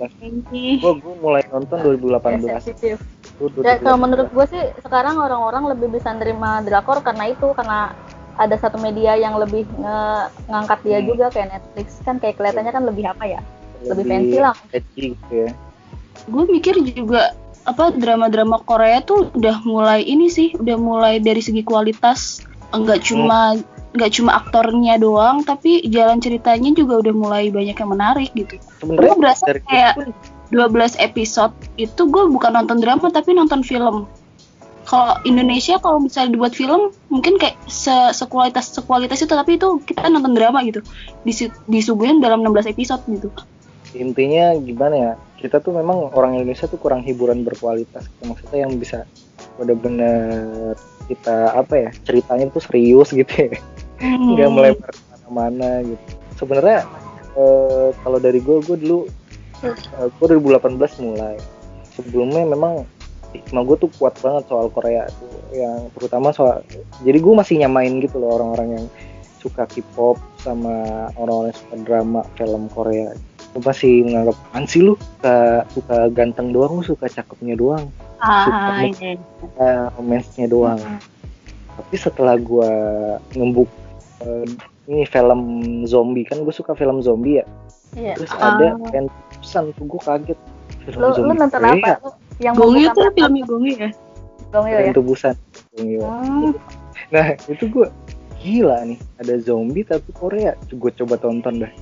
gue 0.76 0.94
gue 0.96 1.16
mulai 1.18 1.44
nonton 1.48 1.78
2018 1.78 2.42
sensitif. 2.42 2.98
Tuh, 3.36 3.48
Ya, 3.58 3.78
2018. 3.78 3.84
kalau 3.84 3.98
menurut 3.98 4.28
gue 4.30 4.46
sih 4.48 4.64
sekarang 4.80 5.16
orang-orang 5.16 5.64
lebih 5.70 5.88
bisa 5.92 6.12
nerima 6.12 6.60
drakor 6.60 7.00
karena 7.00 7.30
itu 7.30 7.48
karena 7.54 7.94
ada 8.36 8.56
satu 8.56 8.76
media 8.78 9.14
yang 9.14 9.36
lebih 9.36 9.68
nge- 9.70 10.28
ngangkat 10.48 10.80
dia 10.82 11.00
Hmm. 11.00 11.08
juga 11.08 11.26
kayak 11.28 11.48
Netflix. 11.54 11.88
Kan 12.02 12.16
kayak 12.18 12.36
kelihatannya 12.36 12.72
kan 12.72 12.84
lebih 12.84 13.06
apa 13.06 13.24
ya? 13.26 13.42
Lebih 13.82 14.06
fancy 14.06 14.38
lah. 14.38 14.56
edgy 14.70 15.16
gitu 15.16 15.34
ya. 15.38 15.50
Gue 16.26 16.44
mikir 16.46 16.76
juga 16.86 17.32
apa 17.64 17.92
drama-drama 17.92 18.60
Korea 18.60 19.00
tuh 19.00 19.30
udah 19.32 19.62
mulai 19.64 20.02
ini 20.02 20.28
sih 20.28 20.52
udah 20.54 20.76
mulai 20.76 21.20
dari 21.20 21.40
segi 21.40 21.62
kualitas. 21.62 22.44
Enggak 22.70 23.04
cuma 23.04 23.56
nggak 23.90 24.12
cuma 24.22 24.38
aktornya 24.38 25.02
doang 25.02 25.42
tapi 25.42 25.82
jalan 25.90 26.22
ceritanya 26.22 26.70
juga 26.78 27.02
udah 27.02 27.14
mulai 27.16 27.50
banyak 27.50 27.74
yang 27.74 27.90
menarik 27.90 28.30
gitu. 28.38 28.62
Gue 28.86 29.14
berasa 29.18 29.50
kayak 29.66 29.94
pun 29.98 30.10
12 30.50 30.98
episode 30.98 31.54
itu 31.78 32.02
gue 32.10 32.24
bukan 32.30 32.54
nonton 32.54 32.82
drama 32.82 33.10
tapi 33.10 33.34
nonton 33.34 33.66
film. 33.66 34.06
Kalau 34.90 35.22
Indonesia 35.22 35.78
kalau 35.78 36.02
misalnya 36.02 36.34
dibuat 36.34 36.58
film 36.58 36.90
mungkin 37.14 37.38
kayak 37.38 37.58
se 37.70 37.94
sekualitas 38.14 38.74
sekualitas 38.74 39.22
itu 39.22 39.30
tapi 39.30 39.62
itu 39.62 39.78
kita 39.86 40.10
nonton 40.10 40.34
drama 40.34 40.66
gitu. 40.66 40.82
Disi- 41.26 41.54
disuguhin 41.70 42.22
dalam 42.22 42.42
16 42.42 42.74
episode 42.74 43.02
gitu. 43.10 43.30
Intinya 43.98 44.54
gimana 44.58 44.96
ya 44.98 45.12
kita 45.38 45.62
tuh 45.62 45.78
memang 45.78 46.14
orang 46.14 46.38
Indonesia 46.38 46.70
tuh 46.70 46.78
kurang 46.78 47.02
hiburan 47.06 47.42
berkualitas 47.42 48.06
maksudnya 48.22 48.68
yang 48.68 48.76
bisa 48.78 49.08
bener-bener 49.56 50.76
kita 51.10 51.58
apa 51.58 51.74
ya 51.74 51.90
ceritanya 52.06 52.54
tuh 52.54 52.62
serius 52.62 53.10
gitu 53.14 53.34
ya. 53.50 53.58
nggak 54.36 54.50
melebar 54.52 54.92
ke 54.92 55.02
mana-mana 55.12 55.70
gitu. 55.84 56.06
Sebenarnya 56.40 56.80
eh, 57.36 57.90
kalau 58.04 58.20
dari 58.20 58.40
gue 58.40 58.58
gue 58.64 58.78
dulu 58.80 59.00
eh, 59.64 60.08
gue 60.08 60.26
2018 60.40 61.06
mulai. 61.06 61.36
Sebelumnya 61.96 62.44
memang 62.48 62.88
stigma 63.30 63.62
gue 63.62 63.78
tuh 63.78 63.92
kuat 64.02 64.18
banget 64.24 64.50
soal 64.50 64.74
Korea 64.74 65.06
tuh 65.22 65.30
yang 65.54 65.94
terutama 65.94 66.34
soal 66.34 66.66
jadi 67.06 67.22
gue 67.22 67.34
masih 67.38 67.62
nyamain 67.62 68.02
gitu 68.02 68.18
loh 68.18 68.42
orang-orang 68.42 68.82
yang 68.82 68.86
suka 69.40 69.70
K-pop 69.70 70.18
sama 70.42 71.08
orang-orang 71.16 71.54
yang 71.54 71.60
suka 71.60 71.76
drama 71.88 72.22
film 72.36 72.68
Korea. 72.74 73.16
Gue 73.56 73.62
masih 73.66 74.06
menganggap 74.06 74.36
apaan 74.50 74.66
sih 74.68 74.82
lu? 74.84 74.94
Suka 75.00 75.38
suka 75.74 75.98
ganteng 76.12 76.52
doang 76.52 76.80
lu 76.80 76.84
suka 76.84 77.08
cakepnya 77.08 77.56
doang. 77.56 77.88
Ah, 78.20 78.84
Suka- 78.84 78.92
iya. 78.92 79.90
romance-nya 79.96 80.48
doang. 80.52 80.80
Tapi 81.80 81.96
setelah 81.96 82.36
gua 82.36 82.68
ngembuk 83.32 83.72
eh, 84.22 84.46
ini 84.86 85.04
film 85.04 85.42
zombie 85.84 86.24
kan 86.24 86.40
gue 86.40 86.52
suka 86.52 86.74
film 86.74 87.00
zombie 87.00 87.40
ya 87.40 87.46
Iya. 87.92 88.14
terus 88.16 88.30
Ah. 88.34 88.54
ada 88.54 88.68
Tren 88.86 89.06
to 89.06 89.18
Busan 89.36 89.64
tuh 89.74 89.86
gue 89.88 89.98
kaget 90.00 90.40
film 90.84 91.00
Lu, 91.00 91.08
lu 91.08 91.14
zombie 91.16 91.38
nonton 91.38 91.60
Korea, 91.60 91.74
apa? 91.74 91.94
Lu 91.98 92.10
yang 92.40 92.54
membuka 92.54 92.92
tuh 92.92 93.02
mata- 93.02 93.16
filmnya 93.16 93.44
Gongyo 93.46 93.76
ya 93.76 93.90
Tren 94.52 94.86
ya. 94.86 94.94
to 94.94 95.02
Busan 95.02 95.36
Gongyo. 95.72 96.02
Hmm. 96.04 96.52
nah 97.10 97.28
itu 97.44 97.64
gue 97.66 97.88
gila 98.38 98.78
nih 98.86 99.00
ada 99.18 99.34
zombie 99.38 99.84
tapi 99.84 100.10
Korea 100.12 100.52
gue 100.64 100.92
coba 100.96 101.16
tonton 101.16 101.56
dah 101.60 101.74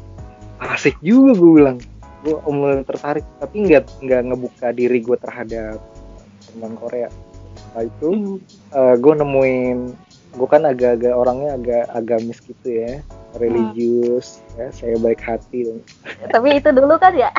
asik 0.70 0.98
juga 1.00 1.32
gue 1.34 1.52
bilang 1.54 1.78
gue 2.20 2.34
mulai 2.48 2.82
tertarik 2.82 3.28
tapi 3.38 3.56
nggak 3.64 3.84
nggak 4.02 4.22
ngebuka 4.26 4.68
diri 4.72 4.98
gue 4.98 5.18
terhadap 5.18 5.78
film 6.48 6.74
Korea 6.76 7.12
setelah 7.54 7.84
itu 7.86 8.10
Hmm. 8.72 8.96
gue 8.96 9.14
nemuin 9.14 9.78
gue 10.38 10.48
kan 10.48 10.62
agak-agak 10.70 11.14
orangnya 11.18 11.58
agak 11.58 11.84
agamis 11.98 12.38
gitu 12.46 12.70
ya 12.70 13.02
religius 13.42 14.46
ya 14.54 14.70
saya 14.70 14.96
baik 15.02 15.22
hati. 15.22 15.82
Tapi 16.30 16.62
itu 16.62 16.70
dulu 16.70 16.96
kan 17.02 17.14
ya. 17.18 17.34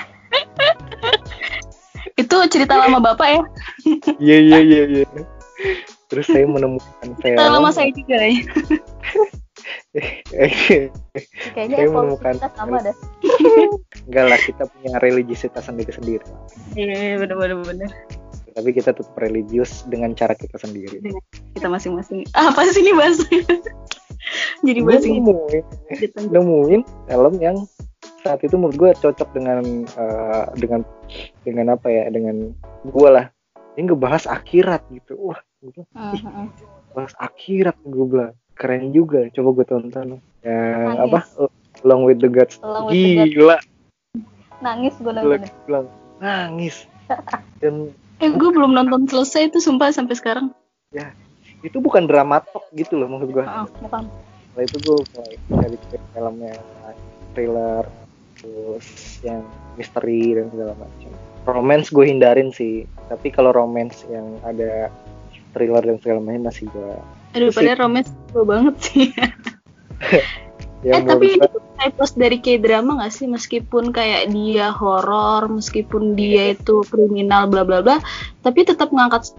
itu 2.19 2.37
cerita 2.51 2.75
lama 2.75 2.99
bapak 2.99 3.29
ya? 3.31 3.43
Iya 4.19 4.39
iya 4.43 4.59
iya 4.61 4.83
iya. 4.91 5.07
Terus 6.11 6.27
saya 6.27 6.45
menemukan 6.51 7.15
film. 7.23 7.39
cerita 7.39 7.47
lama 7.47 7.71
saya 7.71 7.91
juga 7.95 8.17
ya. 8.19 8.35
Kayaknya 11.55 11.77
Saya 11.77 11.89
menemukan 11.91 12.35
kita 12.39 12.49
sama 12.57 12.79
dah. 12.81 12.97
enggak 14.09 14.25
lah 14.29 14.41
kita 14.41 14.63
punya 14.71 14.97
religiusitas 15.03 15.65
sendiri-sendiri. 15.67 16.25
Iya 16.77 17.21
bener 17.21 17.37
bener 17.37 17.59
bener 17.65 17.91
tapi 18.59 18.75
kita 18.75 18.91
tetap 18.91 19.15
religius 19.23 19.87
dengan 19.87 20.19
cara 20.19 20.35
kita 20.35 20.59
sendiri. 20.59 20.99
Kita 21.55 21.71
masing-masing. 21.71 22.27
Ah, 22.35 22.51
apa 22.51 22.67
sih 22.67 22.83
ini 22.83 22.91
bahasanya 22.91 23.47
jadi 24.67 24.83
bahasa 24.83 25.07
ini 25.07 25.23
nemuin. 25.23 25.65
Nemuin 26.35 26.83
film 27.07 27.35
yang 27.39 27.57
saat 28.27 28.43
itu 28.43 28.59
menurut 28.59 28.75
gue 28.75 28.91
cocok 28.99 29.31
dengan 29.31 29.63
eh, 29.87 30.45
dengan 30.59 30.83
dengan 31.47 31.79
apa 31.79 31.87
ya 31.87 32.11
dengan 32.11 32.51
gue 32.83 33.09
lah. 33.09 33.31
Ini 33.79 33.95
ngebahas 33.95 34.27
akhirat 34.27 34.83
gitu. 34.91 35.15
Wah 35.15 35.39
Hmm, 35.59 36.15
hmm. 36.15 36.47
bahas 36.95 37.15
akhirat 37.19 37.79
gue 37.83 38.07
bilang. 38.07 38.35
Keren 38.59 38.91
juga. 38.91 39.27
Coba 39.35 39.55
gue 39.59 39.67
tonton. 39.67 40.19
Yang 40.43 40.83
Nangis. 40.83 41.03
apa? 41.07 41.19
Along 41.87 42.03
with 42.07 42.19
the 42.19 42.31
Gods. 42.31 42.59
Along 42.63 42.91
with 42.91 42.95
the 42.95 43.15
Gods. 43.23 43.35
gila. 43.35 43.57
Nangis 44.59 44.95
gue 44.99 45.11
gila 45.15 45.39
bilang 45.67 45.87
nangis. 46.19 46.87
Dan 47.63 47.95
eh 48.19 48.31
gue 48.31 48.51
belum 48.51 48.75
nonton 48.75 49.07
selesai 49.07 49.53
itu 49.55 49.59
sumpah 49.63 49.95
sampai 49.95 50.15
sekarang. 50.19 50.51
Itu 51.63 51.83
bukan 51.83 52.07
dramatok 52.07 52.67
gitu 52.75 52.99
loh 52.99 53.11
maksud 53.11 53.35
gue 53.35 53.43
Heeh, 53.43 53.67
bukan. 53.83 54.05
setelah 54.09 54.65
itu 54.67 54.77
gue 54.83 54.99
mulai 55.07 55.35
cari 55.51 55.77
filmnya 56.15 56.55
thriller 57.35 57.85
terus 58.39 58.87
yang 59.27 59.43
misteri 59.75 60.39
dan 60.39 60.47
segala 60.55 60.75
macam. 60.79 61.11
Romance 61.47 61.89
gue 61.91 62.05
hindarin 62.07 62.51
sih 62.55 62.87
tapi 63.09 63.33
kalau 63.33 63.51
romance 63.51 64.05
yang 64.11 64.39
ada 64.45 64.93
thriller 65.57 65.83
dan 65.83 65.97
segala 66.03 66.21
macam 66.21 66.47
masih 66.51 66.69
gue 66.71 66.93
aduh 67.37 67.51
padahal 67.53 67.79
romance 67.89 68.11
gue 68.33 68.45
banget 68.45 68.75
sih 68.85 69.07
eh 70.87 70.95
yang 70.95 71.11
tapi 71.11 71.39
tuh 71.43 71.63
typos 71.79 72.15
dari 72.15 72.39
K-drama 72.39 73.03
gak 73.03 73.15
sih? 73.15 73.27
Meskipun 73.27 73.91
kayak 73.91 74.31
dia 74.31 74.71
horor 74.71 75.51
meskipun 75.51 76.15
dia 76.15 76.55
itu 76.55 76.87
kriminal 76.87 77.51
bla 77.51 77.67
bla 77.67 77.83
bla 77.83 77.99
tapi 78.43 78.63
tetap 78.63 78.95
ngangkat 78.95 79.35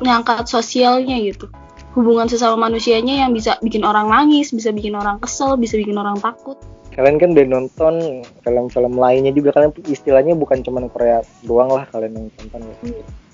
ngangkat 0.00 0.48
sosialnya 0.48 1.18
gitu. 1.20 1.48
Hubungan 1.96 2.30
sesama 2.30 2.70
manusianya 2.70 3.26
yang 3.26 3.34
bisa 3.34 3.58
bikin 3.60 3.82
orang 3.82 4.08
nangis 4.08 4.54
bisa 4.54 4.70
bikin 4.70 4.94
orang 4.94 5.18
kesel 5.20 5.58
bisa 5.58 5.76
bikin 5.76 5.98
orang 5.98 6.16
takut. 6.20 6.56
Kalian 6.94 7.20
kan 7.20 7.30
udah 7.36 7.46
nonton 7.46 7.94
film-film 8.42 8.94
lainnya 8.98 9.30
juga. 9.30 9.54
Kalian 9.54 9.70
istilahnya 9.86 10.34
bukan 10.34 10.62
cuman 10.66 10.90
Korea 10.90 11.22
doang 11.46 11.70
lah 11.70 11.84
kalian 11.90 12.16
yang 12.16 12.26
tonton 12.34 12.62
ya. 12.64 12.76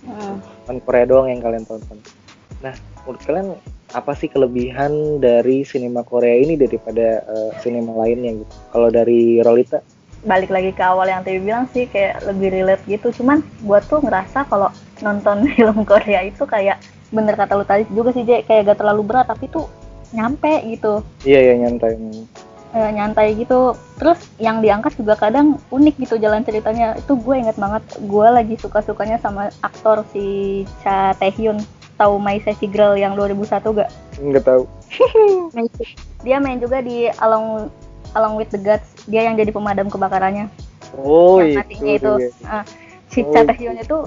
Hmm. 0.04 0.37
bukan 0.64 0.76
Korea 0.84 1.04
doang 1.08 1.26
yang 1.32 1.40
kalian 1.40 1.64
tonton. 1.64 1.96
Nah 2.61 2.75
menurut 3.04 3.20
kalian 3.25 3.46
apa 3.94 4.12
sih 4.18 4.26
kelebihan 4.26 5.22
dari 5.22 5.62
sinema 5.62 6.02
Korea 6.02 6.34
ini 6.42 6.58
daripada 6.58 7.22
eh, 7.22 7.50
sinema 7.62 7.94
lainnya 8.02 8.42
gitu? 8.42 8.54
Kalau 8.74 8.90
dari 8.90 9.38
Rolita? 9.40 9.80
Balik 10.26 10.50
lagi 10.50 10.74
ke 10.74 10.82
awal 10.82 11.06
yang 11.06 11.22
tadi 11.22 11.38
bilang 11.38 11.70
sih 11.70 11.86
kayak 11.86 12.26
lebih 12.26 12.50
relate 12.50 12.82
gitu. 12.90 13.14
Cuman 13.22 13.40
buat 13.62 13.86
tuh 13.86 14.02
ngerasa 14.02 14.50
kalau 14.50 14.68
nonton 15.00 15.46
film 15.54 15.86
Korea 15.86 16.26
itu 16.26 16.42
kayak 16.42 16.82
bener 17.14 17.38
kata 17.38 17.54
lu 17.54 17.62
tadi 17.62 17.86
juga 17.94 18.10
sih 18.10 18.26
Jay, 18.26 18.42
kayak 18.42 18.74
gak 18.74 18.82
terlalu 18.82 19.06
berat 19.06 19.30
tapi 19.30 19.46
tuh 19.46 19.70
nyampe 20.10 20.66
gitu. 20.66 21.06
Iya 21.22 21.54
ya 21.54 21.54
nyantai. 21.62 21.94
Eh, 22.74 22.90
nyantai 22.90 23.38
gitu. 23.38 23.78
Terus 24.02 24.18
yang 24.42 24.58
diangkat 24.58 24.98
juga 24.98 25.14
kadang 25.14 25.62
unik 25.70 25.94
gitu 26.02 26.18
jalan 26.18 26.42
ceritanya. 26.42 26.98
Itu 26.98 27.14
gue 27.14 27.38
inget 27.38 27.54
banget 27.54 27.86
gue 28.02 28.26
lagi 28.26 28.58
suka 28.58 28.82
sukanya 28.82 29.22
sama 29.22 29.54
aktor 29.62 30.02
si 30.10 30.66
Cha 30.82 31.14
Taehyun 31.14 31.62
tahu 32.04 32.20
My 32.20 32.37
Sassy 32.44 32.68
Girl 32.68 32.92
yang 33.00 33.16
2001 33.16 33.64
gak 33.64 33.88
nggak? 34.20 34.44
Tahu. 34.44 34.62
Dia 36.26 36.37
main 36.37 36.61
juga 36.61 36.84
di 36.84 37.08
Along 37.25 37.73
Along 38.12 38.37
with 38.37 38.52
the 38.52 38.61
Gods. 38.61 39.08
Dia 39.08 39.25
yang 39.25 39.40
jadi 39.40 39.50
pemadam 39.50 39.88
kebakarannya. 39.88 40.52
Oh 41.00 41.40
yang 41.40 41.50
itu, 41.50 41.58
matinya 41.58 41.92
itu 41.96 42.12
dia. 42.20 42.30
Ah, 42.46 42.64
si 43.11 43.26
Oh, 43.26 43.32
Cha 43.34 43.42
itu. 43.42 43.49
Taehyun 43.50 43.76
itu 43.80 43.99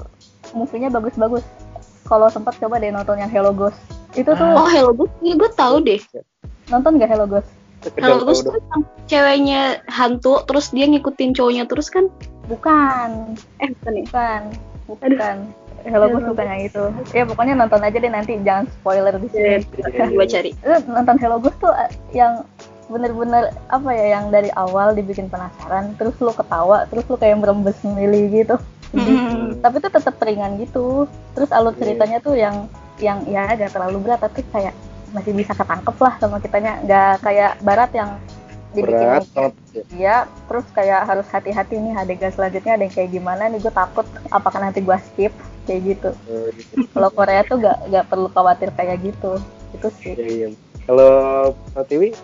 movie-nya 0.56 0.90
bagus-bagus. 0.94 1.44
Kalau 2.08 2.32
sempat 2.32 2.56
coba 2.62 2.80
deh 2.80 2.94
nonton 2.94 3.20
yang 3.20 3.28
Hello 3.28 3.52
Ghost. 3.52 3.76
Itu 4.16 4.32
tuh 4.32 4.48
oh 4.48 4.70
Hello 4.72 4.96
Ghost 4.96 5.12
iya 5.20 5.36
gue 5.36 5.52
tahu 5.58 5.84
deh. 5.84 6.00
Nonton 6.72 7.02
gak 7.02 7.12
Hello 7.12 7.28
Ghost? 7.28 7.50
Hello 8.00 8.24
Ghost 8.24 8.48
tuh 8.48 8.56
yang 8.56 8.82
ceweknya 9.12 9.62
hantu 9.92 10.40
terus 10.48 10.72
dia 10.72 10.88
ngikutin 10.88 11.36
cowoknya 11.36 11.68
terus 11.68 11.92
kan? 11.92 12.08
Bukan. 12.48 13.36
Eh 13.60 13.76
bukan 13.76 13.92
ya? 14.00 14.04
Bukan. 14.08 14.42
Bukan. 14.88 15.36
Hello 15.52 15.67
Ghost 15.88 16.14
Hello 16.20 16.32
bukan 16.36 16.46
yang 16.48 16.62
itu 16.68 16.84
ya 17.16 17.24
pokoknya 17.24 17.54
nonton 17.56 17.82
aja 17.82 17.98
deh 17.98 18.12
nanti 18.12 18.32
jangan 18.44 18.66
spoiler 18.68 19.16
di 19.16 19.28
sini. 19.32 19.48
Iya, 19.88 20.06
gue 20.12 20.26
cari. 20.28 20.52
Lu 20.68 20.76
nonton 21.00 21.16
Hello 21.18 21.38
Ghost 21.40 21.58
tuh 21.64 21.74
eh, 21.74 21.92
yang 22.12 22.44
bener-bener 22.88 23.52
apa 23.68 23.90
ya 23.92 24.16
yang 24.16 24.32
dari 24.32 24.48
awal 24.56 24.96
dibikin 24.96 25.28
penasaran 25.28 25.92
terus 26.00 26.16
lu 26.24 26.32
ketawa 26.32 26.88
terus 26.88 27.04
lu 27.12 27.16
kayak 27.20 27.40
merembes 27.40 27.76
milih 27.84 28.32
gitu. 28.32 28.56
Sedih. 28.88 29.20
Hmm. 29.20 29.60
tapi 29.60 29.84
tuh 29.84 29.92
tetap 29.92 30.16
ringan 30.24 30.56
gitu. 30.60 31.08
Terus 31.36 31.50
alur 31.52 31.76
Iya. 31.76 31.80
ceritanya 31.84 32.18
tuh 32.24 32.36
yang 32.40 32.72
yang 32.98 33.20
ya 33.28 33.52
agak 33.52 33.76
terlalu 33.76 34.08
berat 34.08 34.24
tapi 34.24 34.42
kayak 34.50 34.72
masih 35.12 35.32
bisa 35.36 35.52
ketangkep 35.56 35.96
lah 36.00 36.14
sama 36.20 36.38
kitanya. 36.40 36.80
Nggak 36.84 37.14
kayak 37.24 37.52
barat 37.64 37.92
yang 37.96 38.10
dibikin 38.76 39.08
berat 39.08 39.26
ya. 39.32 39.84
Iya, 39.96 40.18
terus 40.50 40.66
kayak 40.76 41.02
harus 41.08 41.28
hati-hati 41.32 41.80
nih 41.80 41.94
adegan 41.96 42.32
selanjutnya 42.34 42.76
ada 42.76 42.84
yang 42.84 42.94
kayak 42.94 43.10
gimana 43.14 43.44
nih 43.48 43.60
gue 43.64 43.74
takut 43.74 44.08
apakah 44.32 44.60
nanti 44.60 44.84
gue 44.84 44.98
skip 45.12 45.34
kayak 45.68 45.82
gitu. 45.96 46.10
Kalau 46.94 47.10
Korea 47.12 47.42
tuh 47.48 47.58
gak, 47.64 47.78
gak 47.92 48.06
perlu 48.12 48.28
khawatir 48.32 48.70
kayak 48.76 49.00
gitu. 49.04 49.40
Itu 49.76 49.88
sih. 50.00 50.16
Iya, 50.16 50.28
iya. 50.28 50.48
kalau 50.88 51.52
Pratiwi 51.76 52.16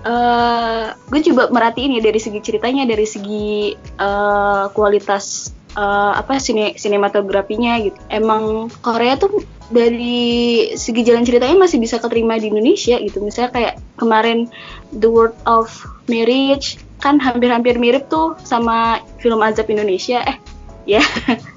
eh 0.00 0.86
gue 0.96 1.20
coba 1.28 1.52
merhatiin 1.52 1.96
ya 1.96 2.00
dari 2.00 2.16
segi 2.16 2.40
ceritanya, 2.40 2.88
dari 2.88 3.04
segi 3.04 3.76
eh, 3.76 4.64
kualitas 4.72 5.52
uh, 5.76 6.12
apa 6.18 6.40
sine 6.40 6.74
sinematografinya 6.74 7.78
gitu. 7.82 7.98
Emang 8.10 8.72
Korea 8.82 9.14
tuh 9.20 9.42
dari 9.70 10.74
segi 10.74 11.06
jalan 11.06 11.22
ceritanya 11.22 11.54
masih 11.54 11.78
bisa 11.78 12.02
keterima 12.02 12.38
di 12.40 12.50
Indonesia 12.50 12.98
gitu. 12.98 13.22
Misalnya 13.22 13.50
kayak 13.54 13.74
kemarin 13.94 14.50
The 14.94 15.08
World 15.10 15.36
of 15.46 15.70
Marriage 16.10 16.80
kan 17.00 17.16
hampir-hampir 17.16 17.80
mirip 17.80 18.12
tuh 18.12 18.36
sama 18.44 19.00
film 19.22 19.40
Azab 19.40 19.70
Indonesia. 19.72 20.20
Eh, 20.26 20.36
ya. 20.84 21.02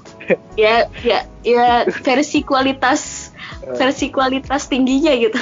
ya, 0.62 0.88
ya, 1.04 1.18
ya 1.44 1.84
versi 2.00 2.40
kualitas 2.40 3.32
versi 3.76 4.08
kualitas 4.08 4.68
tingginya 4.70 5.12
gitu. 5.16 5.40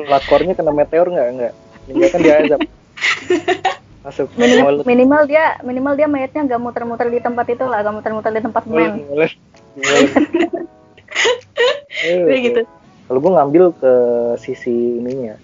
Lakornya 0.00 0.56
kena 0.56 0.72
meteor 0.72 1.08
nggak? 1.08 1.28
Nggak. 1.36 1.52
Ini 1.92 2.04
kan 2.08 2.20
dia 2.24 2.34
Azab. 2.40 2.60
masuk 4.06 4.30
minimal, 4.38 4.86
minimal 4.86 5.22
dia 5.26 5.58
minimal 5.66 5.98
dia 5.98 6.06
mayatnya 6.06 6.46
nggak 6.46 6.62
muter-muter 6.62 7.10
di 7.10 7.18
tempat 7.18 7.42
itu 7.50 7.66
lah 7.66 7.82
nggak 7.82 7.94
muter-muter 7.98 8.30
di 8.30 8.38
tempat 8.38 8.62
men 8.70 9.02
Kayak 12.06 12.40
gitu. 12.46 12.60
Kalau 13.06 13.18
gue 13.22 13.32
ngambil 13.34 13.64
ke 13.78 13.92
sisi 14.42 14.98
ininya, 15.02 15.38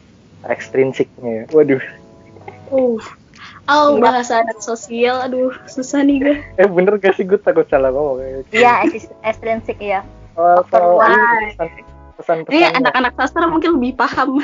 ekstrinsiknya 0.48 1.30
ya. 1.30 1.44
Waduh. 1.54 1.82
Uh. 2.72 2.98
Oh, 3.70 3.94
bahasa 4.02 4.42
anak 4.42 4.58
sosial, 4.58 5.22
aduh, 5.22 5.54
susah 5.70 6.02
nih 6.02 6.18
gue. 6.18 6.36
Eh, 6.58 6.66
bener 6.66 6.98
gak 6.98 7.14
sih 7.14 7.22
gue 7.22 7.38
takut 7.38 7.62
salah 7.70 7.94
ngomong? 7.94 8.42
Iya, 8.50 8.90
ekstrinsik 9.22 9.78
ya. 9.78 10.02
Oh, 10.34 10.66
kalau 10.66 10.98
pesan-pesan. 12.18 12.50
Ini 12.50 12.74
anak-anak 12.82 13.14
sastra 13.14 13.46
mungkin 13.46 13.78
lebih 13.78 13.94
paham. 13.94 14.42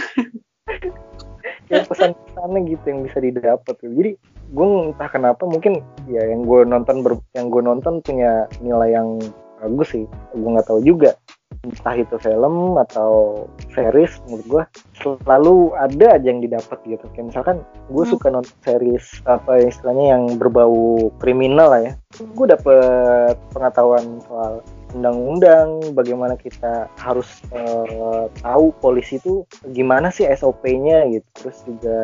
ya 1.72 1.82
pesan-pesannya 1.84 2.60
gitu 2.70 2.84
yang 2.86 3.00
bisa 3.02 3.18
didapat. 3.18 3.74
Jadi 3.82 4.14
gue 4.54 4.66
entah 4.86 5.10
kenapa 5.10 5.42
mungkin 5.50 5.82
ya 6.06 6.22
yang 6.22 6.46
gue 6.46 6.62
nonton 6.62 7.02
ber, 7.02 7.18
yang 7.34 7.50
gue 7.50 7.62
nonton 7.62 7.98
punya 8.06 8.46
nilai 8.62 8.94
yang 8.94 9.18
bagus 9.58 9.98
sih. 9.98 10.04
Gue 10.36 10.50
nggak 10.54 10.68
tahu 10.70 10.80
juga 10.86 11.18
entah 11.66 11.94
itu 11.98 12.14
film 12.22 12.78
atau 12.78 13.44
series 13.74 14.22
menurut 14.26 14.46
gue 14.46 14.64
selalu 15.02 15.74
ada 15.74 16.18
aja 16.18 16.26
yang 16.30 16.42
didapat 16.42 16.78
gitu. 16.86 17.04
Kayak 17.14 17.26
misalkan 17.34 17.56
gue 17.90 18.04
hmm. 18.06 18.12
suka 18.14 18.26
nonton 18.30 18.56
series 18.62 19.06
apa 19.26 19.66
istilahnya 19.66 20.06
yang 20.18 20.22
berbau 20.38 21.10
kriminal 21.18 21.74
lah 21.74 21.80
ya. 21.82 21.92
Gue 22.34 22.46
dapet 22.46 23.34
pengetahuan 23.50 24.22
soal 24.26 24.62
undang-undang 24.96 25.84
bagaimana 25.92 26.38
kita 26.40 26.88
harus 26.96 27.28
uh, 27.52 28.32
tahu 28.40 28.72
polisi 28.80 29.20
itu 29.20 29.44
gimana 29.74 30.08
sih 30.08 30.24
SOP-nya 30.30 31.10
gitu. 31.12 31.28
Terus 31.36 31.58
juga 31.66 31.96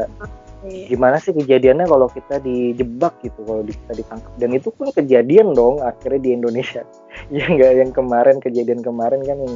gimana 0.65 1.17
sih 1.21 1.37
kejadiannya 1.37 1.87
kalau 1.87 2.09
kita 2.09 2.41
dijebak 2.41 3.15
gitu 3.21 3.41
kalau 3.45 3.63
kita 3.65 3.93
ditangkap? 3.93 4.33
Dan 4.41 4.51
itu 4.57 4.69
pun 4.73 4.89
kejadian 4.91 5.53
dong 5.53 5.81
akhirnya 5.85 6.21
di 6.21 6.31
Indonesia. 6.35 6.83
Ya 7.31 7.47
nggak 7.47 7.73
yang 7.79 7.91
kemarin 7.95 8.43
kejadian 8.43 8.83
kemarin 8.83 9.23
kan 9.23 9.39
yang 9.39 9.55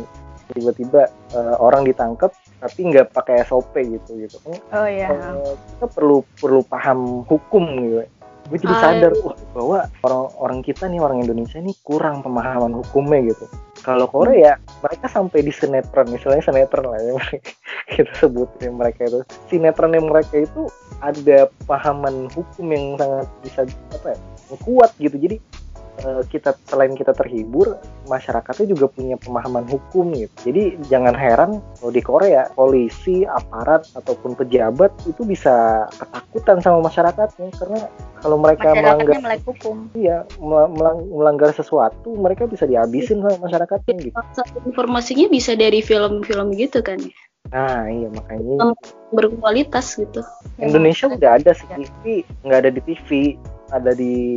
tiba-tiba 0.54 1.10
uh, 1.34 1.58
orang 1.58 1.84
ditangkap 1.84 2.32
tapi 2.62 2.80
nggak 2.86 3.10
pakai 3.12 3.42
SOP 3.42 3.74
gitu 3.82 4.14
gitu. 4.14 4.38
Oh 4.72 4.86
iya. 4.86 5.10
uh, 5.10 5.58
kita 5.74 5.86
perlu 5.90 6.22
perlu 6.38 6.62
paham 6.64 7.26
hukum 7.26 7.64
gitu. 7.82 8.06
Gue 8.48 8.56
jadi 8.56 8.74
ah, 8.74 8.80
sadar 8.80 9.12
wah, 9.20 9.36
bahwa 9.52 9.78
orang-orang 10.00 10.60
kita 10.64 10.88
nih 10.88 11.04
orang 11.04 11.20
Indonesia 11.20 11.60
nih 11.60 11.76
kurang 11.84 12.24
pemahaman 12.24 12.72
hukumnya 12.80 13.28
gitu. 13.28 13.44
Kalau 13.84 14.08
Korea 14.08 14.56
mereka 14.98 15.14
sampai 15.14 15.46
di 15.46 15.54
sinetron 15.54 16.10
misalnya 16.10 16.42
sinetron 16.42 16.90
lah 16.90 16.98
ya 16.98 17.14
kita 17.94 18.12
sebutin 18.18 18.74
mereka 18.74 19.06
itu. 19.06 19.22
Sinetron 19.46 19.94
yang 19.94 20.10
mereka 20.10 20.42
itu 20.42 20.66
ada 20.98 21.46
pemahaman 21.70 22.26
hukum 22.34 22.66
yang 22.66 22.98
sangat 22.98 23.30
bisa 23.46 23.60
apa 23.94 24.18
ya 24.18 24.18
kuat 24.66 24.90
gitu. 24.98 25.14
Jadi 25.14 25.38
kita 26.28 26.54
selain 26.66 26.94
kita 26.94 27.12
terhibur 27.14 27.78
masyarakatnya 28.06 28.72
juga 28.72 28.86
punya 28.88 29.16
pemahaman 29.18 29.66
hukum 29.66 30.14
gitu. 30.14 30.50
Jadi 30.50 30.78
jangan 30.88 31.14
heran 31.14 31.50
kalau 31.78 31.92
di 31.92 32.02
Korea 32.02 32.48
polisi 32.54 33.26
aparat 33.26 33.86
ataupun 33.98 34.38
pejabat 34.38 34.94
itu 35.04 35.22
bisa 35.26 35.86
ketakutan 35.98 36.58
sama 36.62 36.84
masyarakatnya. 36.86 37.48
Karena 37.58 37.80
kalau 38.22 38.36
mereka 38.38 38.74
melanggar 38.74 39.38
hukum. 39.44 39.90
Iya 39.94 40.24
melang, 40.40 41.06
melanggar 41.10 41.50
sesuatu 41.52 42.14
mereka 42.14 42.46
bisa 42.46 42.64
dihabisin 42.64 43.22
sama 43.22 43.36
masyarakatnya 43.44 43.94
gitu. 44.10 44.18
Informasinya 44.66 45.26
bisa 45.28 45.54
dari 45.58 45.82
film-film 45.84 46.54
gitu 46.54 46.80
kan 46.82 46.98
Nah 47.48 47.88
iya 47.88 48.08
makanya. 48.12 48.76
Berkualitas 49.12 49.96
gitu. 49.96 50.20
Indonesia 50.60 51.08
udah 51.08 51.40
ada 51.40 51.52
sih 51.56 51.68
TV, 51.72 52.26
nggak 52.44 52.58
ada 52.66 52.70
di 52.72 52.80
TV 52.84 53.08
ada 53.72 53.92
di 53.92 54.36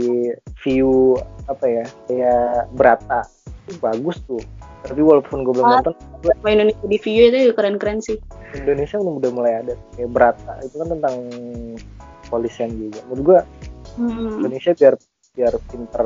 view 0.63 1.15
apa 1.47 1.65
ya 1.67 1.85
kayak 2.07 2.71
berata. 2.75 3.19
Itu 3.67 3.77
bagus 3.79 4.17
tuh. 4.27 4.41
Tapi 4.81 5.01
walaupun 5.05 5.45
gue 5.45 5.53
belum 5.53 5.67
ah, 5.69 5.73
nonton 5.79 5.93
gue 6.25 6.33
Indonesia 6.49 6.85
di 6.89 6.97
view 6.97 7.29
itu 7.29 7.53
keren-keren 7.53 8.01
sih. 8.01 8.17
Indonesia 8.57 8.97
udah, 8.97 9.13
udah 9.21 9.31
mulai 9.31 9.53
ada. 9.61 9.73
Kayak 9.93 10.11
berata 10.11 10.51
itu 10.65 10.75
kan 10.81 10.87
tentang 10.89 11.15
polisian 12.27 12.71
juga. 12.73 12.99
Menurut 13.09 13.23
gue 13.23 13.39
hmm. 14.01 14.41
Indonesia 14.41 14.71
biar 14.73 14.95
biar 15.31 15.55
pinter 15.71 16.03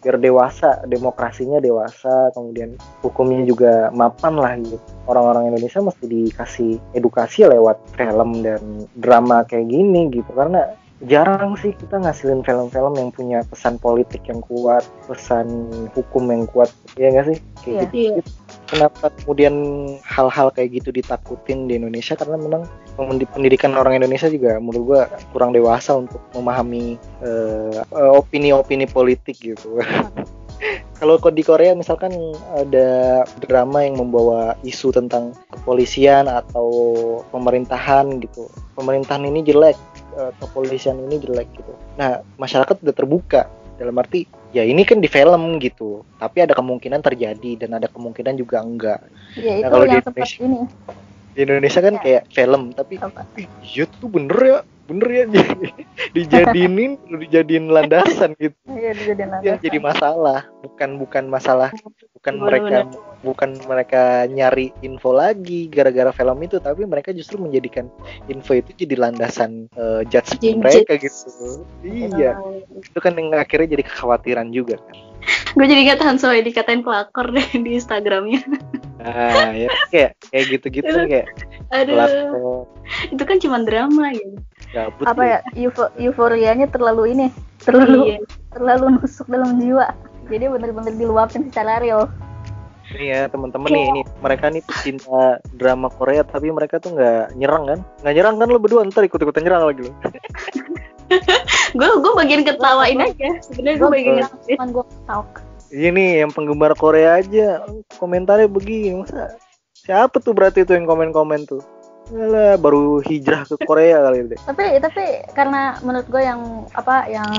biar 0.00 0.16
dewasa 0.16 0.80
demokrasinya 0.88 1.60
dewasa 1.60 2.32
kemudian 2.32 2.72
hukumnya 3.04 3.44
juga 3.44 3.92
mapan 3.92 4.34
lah 4.40 4.56
gitu. 4.56 4.80
Orang-orang 5.04 5.52
Indonesia 5.52 5.84
mesti 5.84 6.04
dikasih 6.08 6.72
edukasi 6.96 7.44
lewat 7.44 7.76
film 7.92 8.40
dan 8.40 8.88
drama 8.96 9.44
kayak 9.44 9.68
gini 9.68 10.08
gitu. 10.08 10.30
Karena 10.32 10.72
jarang 11.10 11.58
sih 11.58 11.74
kita 11.74 11.98
ngasilin 11.98 12.46
film-film 12.46 12.94
yang 12.94 13.10
punya 13.10 13.38
pesan 13.50 13.78
politik 13.82 14.22
yang 14.30 14.38
kuat, 14.46 14.86
pesan 15.10 15.70
hukum 15.94 16.30
yang 16.30 16.46
kuat, 16.46 16.70
ya 16.94 17.10
nggak 17.10 17.26
sih? 17.34 17.38
Kayak 17.62 17.74
yeah. 17.74 17.82
gitu. 17.82 17.98
Yeah. 18.22 18.24
Kenapa 18.72 19.12
kemudian 19.20 19.54
hal-hal 20.00 20.48
kayak 20.54 20.80
gitu 20.80 20.94
ditakutin 20.94 21.68
di 21.68 21.76
Indonesia? 21.76 22.16
Karena 22.16 22.40
memang 22.40 22.64
pendidikan 23.34 23.76
orang 23.76 24.00
Indonesia 24.00 24.28
juga 24.32 24.56
menurut 24.56 24.84
gua 24.84 25.02
kurang 25.32 25.52
dewasa 25.52 25.96
untuk 25.96 26.20
memahami 26.32 26.96
opini 27.20 27.92
uh, 27.92 28.12
opini-opini 28.16 28.86
politik 28.88 29.36
gitu. 29.42 29.76
Kalau 31.02 31.18
di 31.18 31.42
Korea 31.42 31.74
misalkan 31.74 32.14
ada 32.54 33.22
drama 33.42 33.82
yang 33.82 33.98
membawa 33.98 34.54
isu 34.62 34.94
tentang 34.94 35.34
kepolisian 35.50 36.30
atau 36.30 36.70
pemerintahan 37.34 38.22
gitu. 38.22 38.46
Pemerintahan 38.78 39.26
ini 39.26 39.42
jelek, 39.42 39.74
uh, 40.16 40.32
kepolisian 40.40 40.98
ini 41.08 41.20
jelek 41.22 41.48
gitu. 41.56 41.72
Nah, 41.96 42.24
masyarakat 42.36 42.82
udah 42.82 42.94
terbuka 42.94 43.42
dalam 43.80 43.96
arti 43.98 44.28
ya 44.52 44.62
ini 44.62 44.84
kan 44.84 45.00
di 45.00 45.08
film 45.08 45.58
gitu, 45.58 46.04
tapi 46.20 46.44
ada 46.44 46.52
kemungkinan 46.52 47.00
terjadi 47.00 47.66
dan 47.66 47.80
ada 47.80 47.88
kemungkinan 47.88 48.36
juga 48.36 48.60
enggak. 48.60 49.00
Ya, 49.34 49.64
nah, 49.64 49.68
kalau 49.72 49.84
di 49.88 49.96
Indonesia, 49.96 50.38
ini. 50.44 50.60
Di 51.32 51.40
Indonesia 51.48 51.80
kan 51.80 51.94
ya. 51.96 52.00
kayak 52.04 52.22
film, 52.30 52.62
tapi 52.76 52.94
iya 53.64 53.84
tuh 53.88 54.08
bener 54.12 54.38
ya 54.44 54.58
bener 54.90 55.08
ya 55.08 55.24
dijadiin 56.16 56.98
dijadiin 57.06 57.70
landasan 57.70 58.34
gitu. 58.36 58.56
Iya 58.66 58.90
dijadiin 58.98 59.30
landasan. 59.30 59.46
ya, 59.46 59.54
jadi 59.62 59.78
masalah 59.78 60.40
bukan 60.62 60.90
bukan 60.98 61.24
masalah 61.30 61.70
bukan 62.18 62.34
bener, 62.38 62.46
mereka 62.46 62.76
bener. 62.86 62.98
bukan 63.22 63.50
mereka 63.70 64.02
nyari 64.26 64.74
info 64.82 65.14
lagi 65.14 65.70
gara-gara 65.70 66.10
film 66.10 66.38
itu 66.42 66.58
tapi 66.58 66.82
mereka 66.86 67.14
justru 67.14 67.38
menjadikan 67.38 67.86
info 68.26 68.58
itu 68.58 68.74
jadi 68.74 68.98
landasan 68.98 69.70
uh, 69.78 70.02
judgement 70.10 70.66
mereka 70.66 70.98
gitu. 70.98 71.62
Iya 71.86 72.38
itu 72.74 72.98
kan 72.98 73.14
yang 73.14 73.30
akhirnya 73.38 73.78
jadi 73.78 73.84
kekhawatiran 73.86 74.50
juga 74.50 74.82
kan. 74.82 74.96
Gue 75.54 75.66
jadi 75.70 75.94
gak 75.94 76.00
tahan 76.02 76.16
soalnya 76.18 76.50
dikatain 76.50 76.82
pelakor 76.82 77.30
deh 77.30 77.46
di 77.54 77.78
Instagramnya. 77.78 78.42
Ah 79.02 79.50
ya 79.54 79.70
kayak 79.90 80.18
kayak 80.30 80.44
gitu-gitu 80.46 80.94
kayak 81.10 81.26
aduh. 81.74 81.94
pelakor. 81.94 82.62
itu 83.10 83.22
kan 83.22 83.36
cuma 83.42 83.58
drama 83.66 84.14
ya 84.14 84.26
Gabut 84.72 85.04
apa 85.04 85.22
ya, 85.22 85.38
ya 85.52 85.68
euforianya 86.00 86.66
terlalu 86.72 87.12
ini 87.12 87.26
terlalu 87.60 88.16
iya. 88.16 88.18
terlalu 88.56 88.98
nusuk 88.98 89.28
dalam 89.28 89.60
jiwa. 89.60 89.92
Jadi 90.32 90.44
bener-bener 90.48 90.92
diluapin 90.96 91.52
secara 91.52 91.78
real. 91.78 92.08
Iya 92.92 93.30
teman-teman 93.30 93.72
nih 93.72 93.84
ini 93.88 94.02
mereka 94.20 94.52
nih 94.52 94.60
pecinta 94.64 95.40
drama 95.56 95.88
Korea 95.88 96.26
tapi 96.26 96.52
mereka 96.52 96.80
tuh 96.80 96.96
nggak 96.96 97.36
nyerang 97.36 97.64
kan? 97.68 97.80
Nggak 98.04 98.14
nyerang 98.16 98.34
kan 98.40 98.48
lo 98.48 98.58
berdua? 98.60 98.84
Ntar 98.88 99.04
ikut 99.06 99.20
ikutan 99.20 99.44
nyerang 99.44 99.62
lagi 99.68 99.82
lo. 99.88 99.92
Gue 101.76 101.88
gue 101.88 102.12
bagian 102.16 102.44
ketawain 102.44 103.00
aja. 103.00 103.28
sebenarnya 103.44 103.76
gue 103.80 103.90
bagian 103.92 104.16
ketawain. 104.24 104.68
gue 104.72 104.84
talk. 105.08 105.28
Ini 105.72 106.24
yang 106.24 106.30
penggemar 106.32 106.72
Korea 106.76 107.20
aja 107.20 107.64
komentarnya 107.96 108.48
begini. 108.48 109.04
Masa 109.04 109.36
siapa 109.72 110.20
tuh 110.20 110.36
berarti 110.36 110.64
tuh 110.68 110.76
yang 110.76 110.84
komen-komen 110.84 111.48
tuh 111.48 111.60
Alah, 112.12 112.60
baru 112.60 113.00
hijrah 113.00 113.48
ke 113.48 113.56
Korea 113.64 114.04
kali 114.04 114.28
ini. 114.28 114.36
Tapi 114.36 114.76
tapi 114.84 115.04
karena 115.32 115.80
menurut 115.80 116.04
gue 116.12 116.20
yang 116.20 116.68
apa 116.76 117.08
yang 117.08 117.32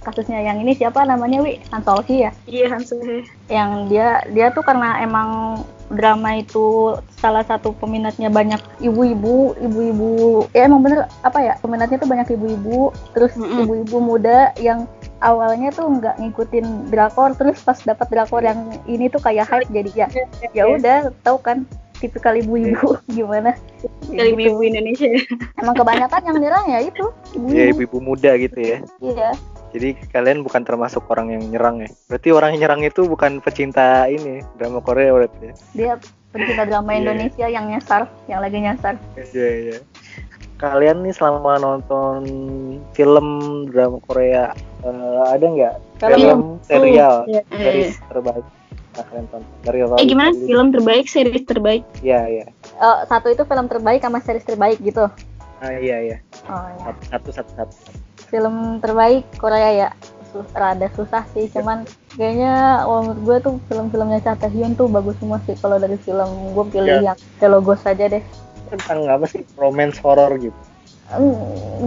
kasusnya 0.00 0.40
yang 0.40 0.64
ini 0.64 0.72
siapa 0.72 1.04
namanya 1.04 1.44
Wi 1.44 1.60
Han 1.68 1.84
Solhi 1.84 2.24
ya? 2.24 2.32
Iya 2.48 2.72
Han 2.72 2.82
Solhi. 2.88 3.28
Yang 3.52 3.70
dia 3.92 4.24
dia 4.32 4.46
tuh 4.56 4.64
karena 4.64 5.04
emang 5.04 5.60
drama 5.92 6.40
itu 6.40 6.96
salah 7.20 7.44
satu 7.44 7.76
peminatnya 7.76 8.32
banyak 8.32 8.60
ibu-ibu, 8.80 9.56
ibu-ibu 9.60 10.44
ya 10.56 10.68
emang 10.68 10.84
bener 10.84 11.08
apa 11.24 11.40
ya 11.40 11.54
peminatnya 11.60 12.00
tuh 12.00 12.08
banyak 12.08 12.28
ibu-ibu, 12.32 12.92
terus 13.12 13.32
ibu-ibu 13.36 13.96
mm 13.96 14.00
-hmm. 14.00 14.08
muda 14.08 14.52
yang 14.60 14.88
awalnya 15.20 15.72
tuh 15.74 15.88
nggak 15.88 16.16
ngikutin 16.20 16.92
drakor 16.92 17.34
terus 17.34 17.58
pas 17.64 17.78
dapat 17.82 18.06
drakor 18.12 18.42
yang 18.44 18.70
ini 18.86 19.10
tuh 19.10 19.18
kayak 19.18 19.50
hype 19.50 19.68
jadi 19.72 19.90
ya 20.06 20.08
ya 20.54 20.64
udah 20.68 21.10
tahu 21.26 21.40
kan 21.42 21.66
tipikal 21.98 22.32
ibu-ibu. 22.32 22.96
Gimana? 23.10 23.52
Dari 24.06 24.32
Gitu. 24.32 24.48
ibu 24.48 24.60
Indonesia. 24.60 25.10
emang 25.56 25.74
kebanyakan 25.74 26.20
yang 26.24 26.38
nyerang 26.38 26.64
ya 26.66 26.80
itu? 26.80 27.04
Ya 27.46 27.64
ibu-ibu 27.68 27.82
ibu-ibu 27.84 27.98
muda 28.00 28.32
gitu 28.34 28.58
ya. 28.58 28.78
Iya. 28.98 29.30
Jadi 29.68 29.88
kalian 30.08 30.40
bukan 30.40 30.64
termasuk 30.64 31.04
orang 31.06 31.28
yang 31.30 31.44
nyerang 31.44 31.84
ya? 31.84 31.90
Berarti 32.08 32.28
orang 32.30 32.50
yang 32.52 32.60
nyerang 32.64 32.82
itu 32.82 33.04
bukan 33.04 33.38
pecinta 33.38 34.06
ini 34.06 34.40
drama 34.56 34.80
Korea 34.80 35.12
berarti 35.12 35.38
ya? 35.42 35.54
Dia 35.74 35.92
pencinta 36.28 36.64
drama 36.64 36.90
Iya. 36.90 36.98
Indonesia 37.02 37.46
yang 37.46 37.64
nyasar 37.68 38.08
yang 38.26 38.40
lagi 38.40 38.58
nyasar. 38.58 38.94
Iya 39.28 39.48
iya. 39.60 39.78
Kalian 40.56 41.06
nih 41.06 41.14
selama 41.14 41.54
nonton 41.56 42.26
film 42.90 43.26
drama 43.68 44.00
Korea 44.02 44.50
eh, 44.82 45.20
ada 45.28 45.44
nggak? 45.44 45.74
Film. 45.98 46.16
film 46.16 46.42
serial 46.62 47.14
Iya. 47.26 47.42
series 47.48 47.94
terbaik 48.04 48.46
yang 48.98 49.06
kalian 49.08 49.26
tonton. 49.30 49.42
Dari 49.62 49.78
Eh 49.86 50.06
gimana? 50.10 50.30
Film 50.34 50.66
terbaik, 50.74 51.06
series 51.06 51.44
terbaik? 51.46 51.82
Iya 52.02 52.20
iya. 52.26 52.46
Eh, 52.78 52.98
satu 53.06 53.30
itu 53.30 53.42
film 53.46 53.66
terbaik 53.70 54.02
sama 54.02 54.18
series 54.18 54.46
terbaik 54.46 54.78
gitu. 54.82 55.06
Ah 55.58 55.74
iya 55.74 55.96
iya. 56.02 56.16
Oh 56.46 56.66
ya 56.78 56.94
satu 57.10 57.34
satu 57.34 57.50
satu, 57.58 57.74
film 58.30 58.78
terbaik 58.78 59.26
Korea 59.38 59.70
ya. 59.74 59.90
Sus- 60.28 60.52
rada 60.52 60.92
susah 60.92 61.24
sih 61.32 61.48
cuman 61.48 61.88
kayaknya 62.14 62.84
oh, 62.84 63.00
menurut 63.00 63.20
gue 63.24 63.36
tuh 63.48 63.54
film-filmnya 63.72 64.20
Cha 64.20 64.36
Tae-hyun 64.36 64.76
tuh 64.76 64.86
bagus 64.86 65.16
semua 65.18 65.40
sih. 65.48 65.56
Kalau 65.58 65.80
dari 65.80 65.96
film 65.98 66.52
gue 66.52 66.64
pilih 66.68 67.00
Ya. 67.00 67.14
yang 67.14 67.18
Telogos 67.40 67.80
saja 67.80 68.06
deh. 68.06 68.20
Tentang 68.68 69.08
apa 69.08 69.24
sih? 69.24 69.42
Romance 69.56 69.96
horror 70.04 70.36
gitu. 70.36 70.54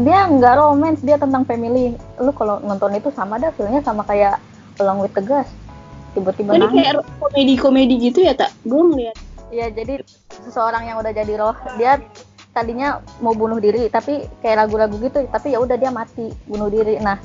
Dia 0.01 0.25
nggak 0.25 0.57
romance 0.57 1.05
dia 1.05 1.21
tentang 1.21 1.45
family. 1.45 1.93
Lu 2.17 2.33
kalau 2.33 2.57
nonton 2.65 2.97
itu 2.97 3.13
sama 3.13 3.37
dah 3.37 3.53
filmnya 3.53 3.85
sama 3.85 4.01
kayak 4.09 4.41
Along 4.81 5.05
with 5.05 5.13
the 5.13 5.21
Gas 5.21 5.45
tiba-tiba 6.15 6.51
Ini 6.55 6.61
nangis 6.61 6.75
kayak 6.83 6.95
komedi-komedi 7.19 7.95
gitu 8.11 8.19
ya 8.25 8.33
tak? 8.35 8.51
Gue 8.67 8.81
ngeliat. 8.81 9.17
Iya, 9.51 9.67
jadi 9.71 9.99
seseorang 10.47 10.87
yang 10.87 10.97
udah 11.03 11.11
jadi 11.11 11.33
roh, 11.35 11.55
dia 11.75 11.99
tadinya 12.55 13.03
mau 13.19 13.35
bunuh 13.35 13.59
diri, 13.59 13.91
tapi 13.91 14.23
kayak 14.39 14.67
ragu-ragu 14.67 14.95
gitu, 14.99 15.27
tapi 15.27 15.55
ya 15.55 15.59
udah 15.59 15.75
dia 15.75 15.91
mati 15.91 16.31
bunuh 16.47 16.71
diri. 16.71 16.99
Nah, 17.03 17.19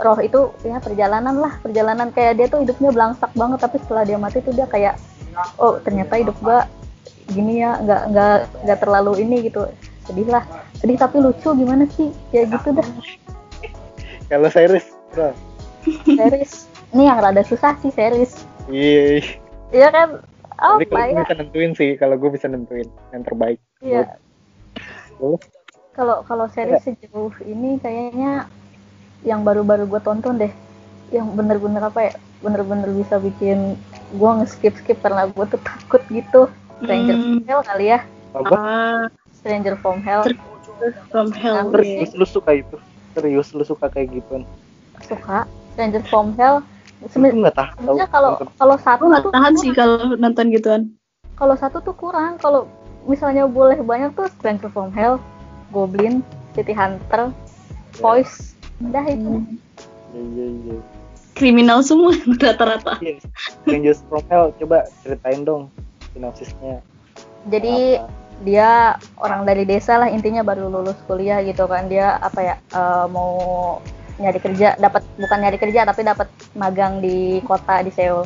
roh 0.00 0.20
itu 0.20 0.52
ya 0.64 0.80
perjalanan 0.80 1.40
lah, 1.40 1.56
perjalanan 1.64 2.12
kayak 2.12 2.40
dia 2.40 2.46
tuh 2.52 2.64
hidupnya 2.64 2.92
belangsak 2.92 3.32
banget, 3.36 3.58
tapi 3.60 3.76
setelah 3.80 4.04
dia 4.04 4.20
mati 4.20 4.44
tuh 4.44 4.52
dia 4.52 4.68
kayak 4.68 5.00
oh 5.56 5.80
ternyata 5.80 6.20
hidup 6.20 6.36
gua 6.44 6.68
gini 7.32 7.64
ya, 7.64 7.80
nggak 7.80 8.02
nggak 8.12 8.36
nggak 8.68 8.78
terlalu 8.80 9.12
ini 9.24 9.48
gitu. 9.48 9.64
Sedih 10.04 10.28
lah, 10.28 10.44
sedih 10.76 11.00
tapi 11.00 11.24
lucu 11.24 11.48
gimana 11.56 11.88
sih? 11.92 12.12
Ya 12.36 12.44
gitu 12.44 12.68
dah. 12.72 12.88
kalau 14.32 14.48
series 14.48 14.88
bro 15.12 15.28
Series. 16.08 16.71
Ini 16.92 17.08
yang 17.08 17.18
rada 17.18 17.40
susah 17.42 17.76
sih 17.80 17.88
series. 17.88 18.44
iya. 18.68 19.24
Iya 19.72 19.88
kan? 19.88 20.08
tapi 20.54 20.84
Apa 20.84 20.94
kalau 20.94 21.02
gue 21.02 21.10
ya? 21.10 21.22
bisa 21.24 21.34
nentuin 21.34 21.72
sih 21.74 21.90
kalau 21.96 22.14
gue 22.14 22.30
bisa 22.30 22.46
nentuin 22.46 22.86
yang 23.10 23.22
terbaik. 23.24 23.58
Iya. 23.80 24.04
Kalau 25.92 26.22
kalau 26.22 26.46
series 26.48 26.84
sejauh 26.84 27.32
ini 27.42 27.80
kayaknya 27.80 28.46
yang 29.24 29.42
baru-baru 29.42 29.88
gue 29.88 30.00
tonton 30.00 30.36
deh. 30.36 30.52
Yang 31.08 31.26
bener-bener 31.32 31.82
apa 31.82 32.00
ya? 32.08 32.14
Bener-bener 32.40 32.88
bisa 32.92 33.16
bikin 33.16 33.74
gue 34.12 34.30
nge-skip 34.38 34.76
skip 34.76 35.00
karena 35.00 35.26
gue 35.26 35.44
tuh 35.48 35.60
takut 35.60 36.02
gitu. 36.08 36.46
Stranger 36.84 37.16
Hmm. 37.16 37.24
from 37.24 37.42
Hell 37.48 37.62
kali 37.64 37.86
ya. 37.88 38.00
Apa? 38.36 38.54
Ah, 38.54 39.02
Stranger 39.34 39.74
from 39.80 39.98
Hell. 40.04 40.22
From 41.08 41.32
Hell. 41.32 41.72
Iya. 41.72 42.04
serius 42.04 42.12
lu 42.14 42.26
suka 42.28 42.50
itu? 42.54 42.76
Serius 43.16 43.48
lu 43.50 43.64
suka 43.64 43.88
kayak 43.88 44.12
gitu 44.12 44.44
suka. 45.02 45.48
Stranger 45.74 46.04
from 46.06 46.36
Hell 46.36 46.60
Sebenarnya 47.10 47.38
nggak 47.48 47.56
tahu 47.58 47.68
sebenarnya 47.74 48.08
kalau 48.10 48.32
kalau 48.60 48.76
satu 48.78 49.02
nggak 49.10 49.24
tahan 49.34 49.54
sih 49.58 49.70
kalau 49.74 50.14
nonton 50.14 50.52
gituan. 50.54 50.82
kalau 51.34 51.58
satu 51.58 51.82
tuh 51.82 51.96
kurang. 51.96 52.38
Kalau 52.38 52.70
misalnya 53.02 53.50
boleh 53.50 53.82
banyak 53.82 54.14
tuh 54.14 54.30
Stranger 54.38 54.70
from 54.70 54.94
Hell 54.94 55.18
Goblin 55.74 56.22
City 56.54 56.70
Hunter 56.70 57.34
Voice. 57.98 58.54
Udah 58.78 59.02
itu. 59.10 59.42
Iya 60.14 60.22
iya 60.22 60.46
iya 60.62 60.76
Kriminal 61.32 61.80
semua 61.82 62.12
rata-rata. 62.44 63.00
Iya. 63.02 63.18
Strangers 63.64 64.04
from 64.06 64.22
Hell 64.30 64.54
coba 64.60 64.86
ceritain 65.02 65.42
dong 65.42 65.72
sinopsisnya. 66.12 66.84
Jadi 67.50 67.98
Apa? 67.98 68.06
dia 68.42 68.70
orang 69.18 69.42
dari 69.46 69.62
desa 69.66 69.98
lah 69.98 70.10
intinya 70.10 70.46
baru 70.46 70.70
lulus 70.70 70.98
kuliah 71.10 71.42
gitu 71.42 71.66
kan. 71.66 71.90
Dia 71.90 72.20
apa 72.22 72.38
ya 72.38 72.54
eh, 72.60 73.06
mau 73.10 73.32
nyari 74.22 74.38
kerja 74.38 74.78
dapat 74.78 75.02
bukan 75.18 75.38
nyari 75.42 75.58
kerja 75.58 75.82
tapi 75.82 76.06
dapat 76.06 76.30
magang 76.54 77.02
di 77.02 77.42
kota 77.42 77.82
di 77.82 77.90
Seoul. 77.90 78.22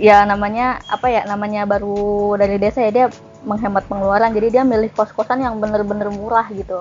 Ya 0.00 0.24
namanya 0.24 0.80
apa 0.88 1.08
ya 1.12 1.24
namanya 1.28 1.64
baru 1.68 2.36
dari 2.36 2.56
desa 2.56 2.80
ya 2.84 2.92
dia 2.92 3.06
menghemat 3.44 3.88
pengeluaran. 3.88 4.32
Jadi 4.36 4.60
dia 4.60 4.62
milih 4.64 4.92
kos 4.92 5.12
kosan 5.16 5.40
yang 5.40 5.56
bener-bener 5.60 6.08
murah 6.12 6.48
gitu. 6.52 6.80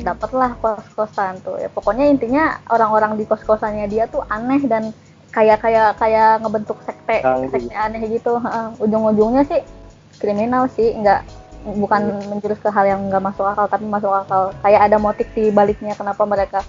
Dapatlah 0.00 0.56
kos 0.60 0.84
kosan 0.92 1.40
tuh. 1.44 1.56
Ya 1.60 1.68
pokoknya 1.72 2.08
intinya 2.08 2.60
orang-orang 2.68 3.16
di 3.16 3.24
kos 3.24 3.44
kosannya 3.44 3.88
dia 3.88 4.04
tuh 4.08 4.24
aneh 4.28 4.64
dan 4.68 4.92
kayak 5.28 5.60
kayak 5.60 6.00
kayak 6.00 6.40
ngebentuk 6.40 6.80
sekte 6.88 7.20
sekte 7.52 7.72
aneh 7.76 8.00
gitu. 8.08 8.40
Ujung-ujungnya 8.80 9.44
sih 9.44 9.60
kriminal 10.16 10.72
sih 10.72 10.96
nggak 10.96 11.20
bukan 11.68 12.16
menjurus 12.32 12.56
ke 12.64 12.72
hal 12.72 12.86
yang 12.88 13.12
nggak 13.12 13.20
masuk 13.28 13.44
akal 13.44 13.68
tapi 13.68 13.84
masuk 13.84 14.08
akal. 14.08 14.56
Kayak 14.64 14.88
ada 14.88 14.96
motif 14.96 15.28
di 15.36 15.52
baliknya 15.52 15.92
kenapa 15.92 16.24
mereka 16.24 16.64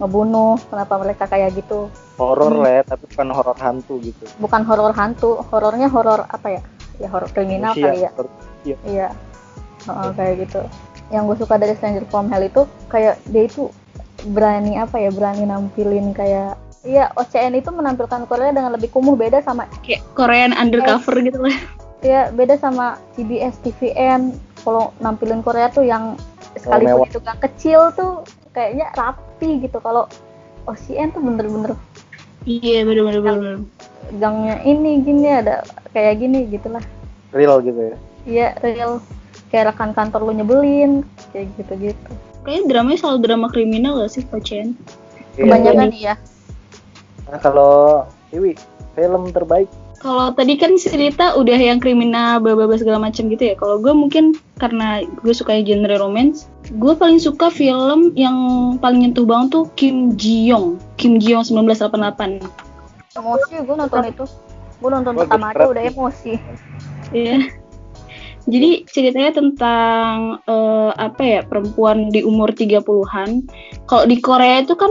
ngebunuh 0.00 0.56
kenapa 0.66 0.94
mereka 0.96 1.24
kayak 1.28 1.52
gitu. 1.54 1.92
Horor 2.16 2.50
Hmm. 2.50 2.62
lah 2.64 2.72
ya 2.72 2.82
tapi 2.88 3.04
bukan 3.06 3.28
horor 3.30 3.56
hantu 3.56 3.94
gitu. 4.00 4.24
Bukan 4.40 4.62
horor 4.64 4.92
hantu 4.92 5.30
horornya 5.46 5.86
horor 5.86 6.24
apa 6.26 6.48
ya? 6.50 6.62
Ya 6.96 7.08
horor 7.08 7.28
kriminal 7.28 7.72
Manusia, 7.72 7.84
kali 7.86 8.00
ya. 8.00 8.10
iya. 8.64 8.76
iya. 8.84 9.08
Heeh, 9.80 10.08
kayak 10.12 10.34
gitu. 10.44 10.60
Yang 11.08 11.22
gue 11.26 11.36
suka 11.40 11.54
dari 11.56 11.74
Stranger 11.74 12.04
from 12.08 12.28
Hell 12.28 12.42
itu 12.42 12.62
kayak 12.88 13.20
dia 13.26 13.44
itu 13.44 13.68
berani 14.26 14.76
apa 14.76 14.96
ya 14.96 15.08
berani 15.08 15.44
nampilin 15.44 16.12
kayak 16.12 16.56
iya 16.80 17.08
OCN 17.14 17.56
itu 17.56 17.68
menampilkan 17.68 18.24
Korea 18.24 18.52
dengan 18.52 18.72
lebih 18.72 18.88
kumuh 18.88 19.16
beda 19.16 19.40
sama 19.40 19.64
Kayak 19.80 20.04
Korean 20.12 20.52
undercover 20.52 21.16
gitu 21.20 21.40
lah. 21.40 21.56
ya 22.00 22.28
beda 22.28 22.56
sama 22.56 23.00
CBS 23.12 23.56
TVN 23.60 24.32
kalau 24.60 24.92
nampilin 25.00 25.40
Korea 25.40 25.68
tuh 25.68 25.84
yang 25.84 26.20
sekalipun 26.52 27.04
itu 27.04 27.20
gang 27.20 27.40
kecil 27.40 27.80
tuh 27.92 28.20
kayaknya 28.50 28.90
rapi 28.92 29.62
gitu 29.62 29.78
kalau 29.78 30.06
OCN 30.64 31.10
tuh 31.10 31.20
bener-bener 31.20 31.74
Iya 32.42 32.82
bener-bener. 32.82 33.20
bener. 33.20 33.56
gangnya 34.16 34.56
ini 34.64 35.04
gini 35.04 35.28
ada 35.28 35.60
kayak 35.92 36.18
gini 36.18 36.48
gitulah 36.48 36.82
real 37.30 37.60
gitu 37.60 37.78
ya 37.78 37.96
iya 38.24 38.48
real 38.58 38.98
kayak 39.48 39.74
rekan 39.74 39.92
kantor 39.92 40.24
lu 40.24 40.32
nyebelin 40.34 41.04
kayak 41.30 41.48
gitu-gitu 41.56 42.10
Kayaknya 42.40 42.72
dramanya 42.72 42.98
selalu 42.98 43.18
drama 43.20 43.46
kriminal 43.52 44.00
gak 44.00 44.10
sih 44.10 44.24
Pacen? 44.24 44.72
Iya. 45.36 45.44
kebanyakan 45.44 45.88
iya 45.92 46.14
nah 47.26 47.38
kalau 47.38 48.02
Iwi 48.30 48.56
film 48.92 49.30
terbaik 49.30 49.68
Kalau 50.00 50.32
tadi 50.32 50.56
kan 50.56 50.74
cerita 50.74 51.36
udah 51.36 51.60
yang 51.60 51.76
kriminal 51.76 52.40
baba 52.40 52.72
segala 52.74 52.96
macam 52.96 53.28
gitu 53.28 53.44
ya. 53.44 53.54
Kalau 53.54 53.76
gue 53.76 53.92
mungkin 53.92 54.32
karena 54.56 55.04
gue 55.04 55.34
suka 55.36 55.60
genre 55.60 55.92
romance, 56.00 56.48
gue 56.70 56.94
paling 56.94 57.18
suka 57.18 57.50
film 57.50 58.14
yang 58.14 58.36
paling 58.78 59.02
nyentuh 59.02 59.26
banget 59.26 59.58
tuh 59.58 59.64
Kim 59.74 60.14
Ji 60.14 60.46
Young. 60.46 60.78
Kim 60.94 61.18
Ji 61.18 61.34
Young 61.34 61.42
1988. 61.42 62.46
emosi 63.10 63.66
gue 63.66 63.74
nonton 63.74 64.06
itu 64.06 64.24
gue 64.80 64.90
nonton 64.90 65.12
Bagus, 65.18 65.26
pertama 65.26 65.50
aja 65.50 65.66
udah 65.66 65.82
emosi 65.82 66.32
Iya. 67.10 67.42
Jadi 68.46 68.70
ceritanya 68.86 69.34
tentang 69.34 70.40
eh, 70.46 70.92
apa 70.94 71.22
ya 71.22 71.40
perempuan 71.42 72.08
di 72.14 72.22
umur 72.22 72.54
30-an. 72.54 73.44
Kalau 73.90 74.04
di 74.06 74.16
Korea 74.22 74.62
itu 74.62 74.78
kan 74.78 74.90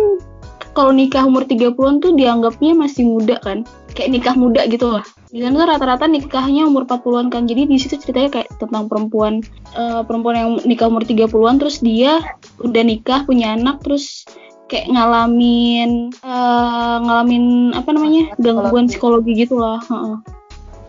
kalau 0.76 0.92
nikah 0.94 1.26
umur 1.26 1.48
30-an 1.48 2.04
tuh 2.04 2.12
dianggapnya 2.14 2.76
masih 2.76 3.08
muda 3.08 3.40
kan. 3.40 3.64
Kayak 3.96 4.20
nikah 4.20 4.36
muda 4.36 4.68
gitu 4.68 5.00
lah. 5.00 5.04
Di 5.30 5.46
sana 5.46 5.62
rata-rata 5.70 6.10
nikahnya 6.10 6.66
umur 6.66 6.90
40-an 6.90 7.30
kan. 7.30 7.46
Jadi 7.46 7.70
di 7.70 7.78
situ 7.78 8.02
ceritanya 8.02 8.42
kayak 8.42 8.50
tentang 8.58 8.90
perempuan 8.90 9.46
eh, 9.78 10.02
perempuan 10.02 10.36
yang 10.36 10.50
nikah 10.66 10.90
umur 10.90 11.06
30-an 11.06 11.62
terus 11.62 11.78
dia 11.86 12.18
udah 12.66 12.82
nikah 12.82 13.30
punya 13.30 13.54
anak 13.54 13.78
terus 13.86 14.26
kayak 14.70 14.90
ngalamin 14.90 16.10
eh, 16.14 16.98
ngalamin 17.06 17.74
apa 17.78 17.90
namanya 17.94 18.34
gangguan 18.42 18.90
psikologi. 18.90 19.34
psikologi 19.38 19.42
gitu 19.46 19.56
lah 19.58 19.82
Heeh. 19.86 20.16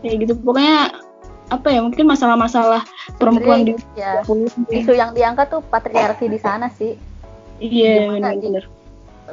kayak 0.05 0.15
gitu 0.25 0.33
pokoknya 0.41 0.77
apa 1.51 1.67
ya 1.67 1.79
mungkin 1.83 2.05
masalah-masalah 2.07 2.81
perempuan 3.19 3.67
di 3.67 3.73
ya 3.97 4.23
30 4.23 4.69
isu 4.71 4.93
yang 4.95 5.11
diangkat 5.11 5.51
tuh 5.51 5.61
patriarki 5.65 6.29
di 6.29 6.39
sana 6.39 6.69
sih 6.71 6.95
iya 7.59 8.07
benar-benar 8.07 8.69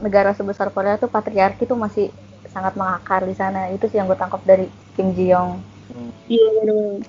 negara 0.00 0.32
sebesar 0.34 0.72
Korea 0.72 0.98
tuh 0.98 1.12
patriarki 1.12 1.68
tuh 1.68 1.78
masih 1.78 2.10
sangat 2.50 2.74
mengakar 2.74 3.22
di 3.28 3.36
sana 3.36 3.68
itu 3.70 3.86
sih 3.86 4.00
yang 4.00 4.08
gue 4.08 4.18
tangkap 4.18 4.40
dari 4.42 4.66
Kim 4.98 5.14
Ji 5.14 5.30
Young 5.30 5.62
iya 6.26 6.42
benar-benar 6.58 7.06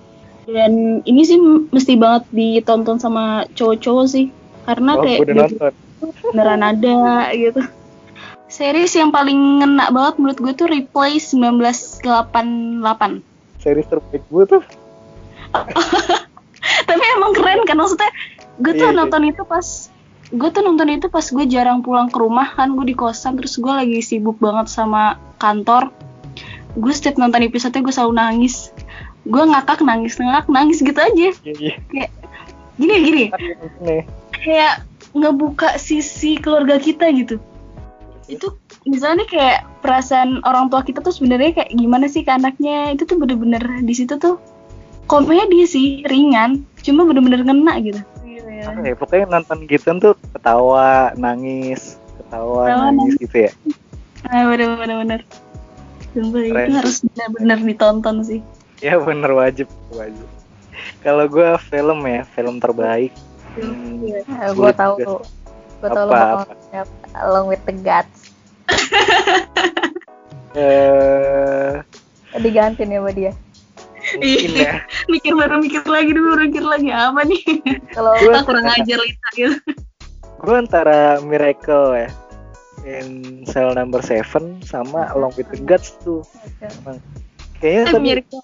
dan 0.49 1.05
ini 1.05 1.21
sih 1.21 1.37
mesti 1.69 1.93
banget 1.95 2.25
ditonton 2.33 2.97
sama 2.97 3.45
cowok-cowok 3.53 4.05
sih. 4.09 4.25
Karena 4.65 4.97
oh 4.97 5.01
kayak 5.05 5.21
beneran 6.33 6.61
ada 6.61 7.29
gitu. 7.33 7.61
Series 8.49 8.93
yang 8.97 9.13
paling 9.13 9.61
ngena 9.61 9.93
banget 9.93 10.17
menurut 10.17 10.39
gue 10.41 10.53
tuh 10.57 10.67
Replay 10.69 11.21
1988 11.21 12.01
series 13.61 13.85
terbaik 13.85 14.23
gue 14.25 14.43
tuh. 14.57 14.63
Tapi 16.89 17.03
emang 17.17 17.33
keren 17.37 17.61
kan 17.69 17.77
maksudnya 17.77 18.09
gue 18.57 18.73
tuh 18.73 18.89
Iya, 18.89 18.93
iya. 18.93 18.97
nonton 18.97 19.21
itu 19.29 19.41
pas 19.45 19.67
gue 20.29 20.49
tuh 20.49 20.61
nonton 20.65 20.89
itu 20.89 21.07
pas 21.13 21.25
gue 21.25 21.45
jarang 21.45 21.85
pulang 21.85 22.09
ke 22.09 22.17
rumah 22.17 22.57
kan 22.57 22.73
gue 22.73 22.85
di 22.89 22.97
kosan 22.97 23.37
terus 23.37 23.57
gue 23.57 23.69
lagi 23.69 24.01
sibuk 24.01 24.37
banget 24.37 24.69
sama 24.69 25.17
kantor 25.41 25.89
gue 26.77 26.93
setiap 26.93 27.17
nonton 27.17 27.45
episode 27.45 27.73
gue 27.73 27.93
selalu 27.93 28.13
nangis. 28.19 28.69
Gue 29.25 29.43
ngakak 29.45 29.81
nangis 29.81 30.17
ngakak 30.17 30.49
nangis 30.51 30.83
gitu 30.83 30.97
aja. 30.97 31.29
Iya 31.45 31.53
iya. 31.57 31.75
Kayak 31.89 32.11
gini 32.77 32.95
gini. 33.05 33.25
Nih 33.81 34.03
kayak 34.39 34.87
ngebuka 35.11 35.75
sisi 35.75 36.39
keluarga 36.39 36.79
kita 36.79 37.11
gitu. 37.11 37.37
Itu 38.29 38.55
misalnya 38.85 39.25
kayak 39.27 39.65
perasaan 39.81 40.45
orang 40.45 40.69
tua 40.69 40.85
kita 40.85 41.01
tuh 41.01 41.11
sebenarnya 41.11 41.59
kayak 41.59 41.71
gimana 41.75 42.05
sih 42.07 42.23
ke 42.23 42.31
anaknya? 42.31 42.93
Itu 42.95 43.09
tuh 43.09 43.17
bener-bener 43.19 43.61
di 43.83 43.93
situ 43.93 44.15
tuh 44.15 44.39
komedi 45.09 45.65
sih 45.65 46.05
ringan 46.05 46.63
cuma 46.85 47.03
bener-bener 47.03 47.43
ngena 47.43 47.73
gitu. 47.81 48.01
Apa 48.59 48.83
ya, 48.83 48.95
pokoknya 48.95 49.25
nonton 49.39 49.65
gitu 49.71 49.87
tuh 50.03 50.13
ketawa 50.35 51.15
nangis 51.15 51.95
ketawa 52.19 52.67
Ketawa, 52.67 52.85
nangis 52.91 53.15
gitu 53.17 53.37
ya. 53.47 53.51
Nah 54.27 54.51
bener 54.51 54.67
bener 54.77 54.95
bener 54.99 55.19
Sumpah, 56.09 56.41
itu 56.41 56.53
Keren. 56.53 56.73
harus 56.73 56.95
bener-bener 57.05 57.59
ditonton 57.61 58.15
sih. 58.23 58.39
Ya 58.79 58.97
bener 58.97 59.29
wajib 59.31 59.67
wajib. 59.91 60.25
Kalau 60.99 61.27
gue 61.27 61.49
film 61.67 61.99
ya 62.03 62.23
film 62.33 62.57
terbaik. 62.57 63.11
Hmm, 63.53 63.99
gue 64.01 64.21
Sulit 64.55 64.75
tahu. 64.75 64.93
tuh 64.99 65.21
gue 65.79 65.89
tahu 65.89 66.05
lo 66.07 66.43
siapa 66.69 66.95
along 67.23 67.45
with 67.47 67.63
the 67.63 67.75
guts. 67.75 68.31
Eh 70.55 71.73
diganti 72.39 72.85
nih 72.85 72.97
sama 73.01 73.11
dia. 73.11 73.33
mungkin 74.09 74.51
ya. 74.57 74.73
mikir 75.05 75.33
baru 75.37 75.61
mikir 75.61 75.83
lagi 75.85 76.11
dulu 76.15 76.33
mikir 76.39 76.63
lagi 76.63 76.89
apa 76.89 77.21
nih. 77.27 77.43
Kalau 77.93 78.13
Gua- 78.23 78.41
kurang 78.47 78.65
ajar 78.65 78.97
Lita 78.97 79.29
gitu. 79.35 79.53
gue 80.39 80.55
antara 80.55 81.19
Miracle 81.19 81.99
ya 81.99 82.09
in 82.83 83.07
Cell 83.43 83.71
Number 83.71 83.99
Seven 83.99 84.61
sama 84.61 85.11
Along 85.11 85.33
with 85.35 85.49
the 85.49 85.59
Gods 85.61 85.95
tuh. 85.99 86.23
Kayaknya 87.59 87.81
eh, 87.81 87.85
tapi 87.91 87.99
Miracle 87.99 88.39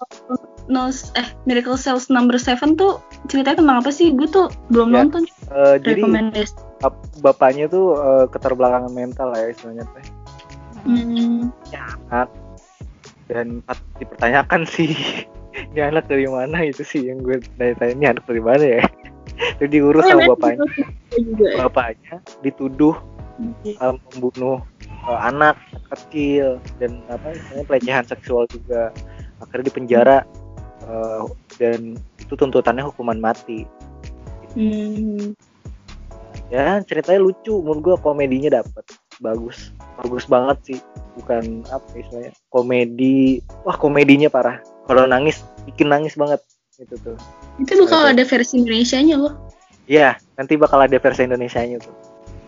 no, 0.68 0.88
eh 0.90 1.28
Miracle 1.44 1.78
Cells 1.78 2.08
Number 2.08 2.36
Seven 2.36 2.76
tuh 2.76 3.00
ceritanya 3.26 3.64
tentang 3.64 3.78
apa 3.80 3.88
sih? 3.88 4.12
Gue 4.12 4.28
tuh 4.28 4.52
belum 4.68 4.92
Ya, 4.92 4.96
nonton. 5.00 5.22
eh, 5.50 5.76
jadi 5.80 6.02
bapaknya 7.24 7.66
tuh 7.66 7.96
eh, 7.96 8.24
keterbelakangan 8.28 8.92
mental 8.92 9.32
ya 9.32 9.48
istilahnya 9.48 9.84
teh. 9.96 10.06
Hmm. 10.86 11.50
anak 12.06 12.30
dan 13.26 13.58
pat- 13.66 13.82
dipertanyakan 13.98 14.62
sih 14.70 14.94
ini 15.74 15.80
anak 15.82 16.06
dari 16.06 16.28
mana 16.28 16.62
itu 16.62 16.84
sih? 16.84 17.08
Yang 17.08 17.18
gue 17.24 17.36
tanya-tanya 17.56 17.92
ini 17.92 18.06
anak 18.06 18.24
dari 18.28 18.42
mana 18.44 18.64
ya? 18.64 18.82
Itu 19.58 19.64
diurus 19.68 20.04
Oh, 20.06 20.08
sama 20.14 20.22
yang 20.22 20.30
bapaknya. 20.32 20.64
juga 21.16 21.44
ya? 21.48 21.56
bapaknya 21.64 22.14
dituduh 22.40 22.94
eh, 23.64 23.94
membunuh 24.14 24.62
eh, 24.86 25.20
anak 25.20 25.56
kecil 25.94 26.58
dan 26.80 27.00
apa 27.12 27.36
istilahnya 27.36 27.64
pelecehan 27.68 28.04
seksual 28.06 28.44
juga. 28.48 28.92
Akhirnya 29.42 29.68
dipenjara 29.68 30.18
eh, 30.84 31.22
dan 31.60 31.80
itu 32.20 32.32
tuntutannya 32.34 32.84
hukuman 32.86 33.20
mati. 33.20 33.68
Hmm. 34.56 35.36
ya 36.48 36.80
ceritanya 36.88 37.20
lucu. 37.20 37.60
Menurut 37.60 37.80
gue 37.84 37.96
komedinya 38.00 38.62
dapet. 38.62 38.84
Bagus. 39.20 39.72
Bagus 40.00 40.24
banget 40.24 40.58
sih. 40.64 40.78
Bukan 41.20 41.64
apa 41.68 41.86
istilahnya 41.96 42.32
komedi. 42.48 43.44
Wah 43.68 43.76
komedinya 43.76 44.32
parah. 44.32 44.64
Kalau 44.88 45.04
nangis 45.04 45.44
bikin 45.68 45.92
nangis 45.92 46.16
banget. 46.16 46.40
Itu 46.80 46.96
tuh. 47.04 47.16
Itu 47.60 47.72
bakal 47.84 48.08
Oke. 48.08 48.12
ada 48.16 48.24
versi 48.24 48.60
Indonesia-nya 48.60 49.16
loh. 49.16 49.36
ya 49.86 50.18
nanti 50.34 50.58
bakal 50.58 50.82
ada 50.82 50.98
versi 50.98 51.22
Indonesianya 51.22 51.78
tuh 51.78 51.94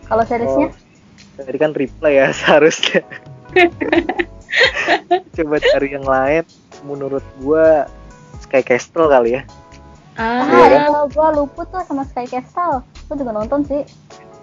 kalau 0.09 0.23
seriesnya? 0.25 0.67
Oh, 0.73 1.45
tadi 1.45 1.57
kan 1.61 1.71
replay 1.77 2.19
ya 2.19 2.33
seharusnya. 2.39 3.05
Coba 5.37 5.55
cari 5.61 5.87
yang 5.93 6.05
lain. 6.05 6.43
Menurut 6.83 7.23
gua 7.39 7.85
Sky 8.41 8.65
Castle 8.65 9.07
kali 9.07 9.37
ya. 9.39 9.41
Ah 10.19 10.43
Iya 10.43 10.67
kan? 10.67 10.81
kalau 10.91 11.03
gue 11.07 11.27
luput 11.39 11.67
tuh 11.71 11.83
sama 11.87 12.03
Sky 12.09 12.27
Castle. 12.27 12.83
Gue 13.07 13.15
juga 13.15 13.31
nonton 13.31 13.63
sih. 13.63 13.85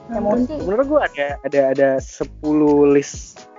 Emosi. 0.08 0.62
Menurut 0.62 0.86
gua 0.86 1.00
ada 1.10 1.36
ada 1.42 1.60
ada 1.74 1.88
10 1.98 2.30
list 2.94 3.50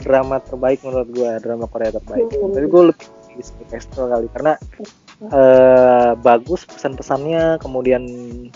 drama 0.00 0.40
terbaik 0.40 0.80
menurut 0.80 1.08
gua 1.12 1.36
drama 1.38 1.68
Korea 1.68 1.92
terbaik. 1.92 2.24
Hmm. 2.32 2.56
tapi 2.56 2.66
gua 2.72 2.82
lebih 2.90 3.06
di 3.36 3.42
Sky 3.44 3.64
Castle 3.68 4.08
kali 4.08 4.26
karena 4.32 4.56
eh, 5.28 6.10
bagus 6.18 6.64
pesan-pesannya 6.64 7.60
kemudian 7.60 8.02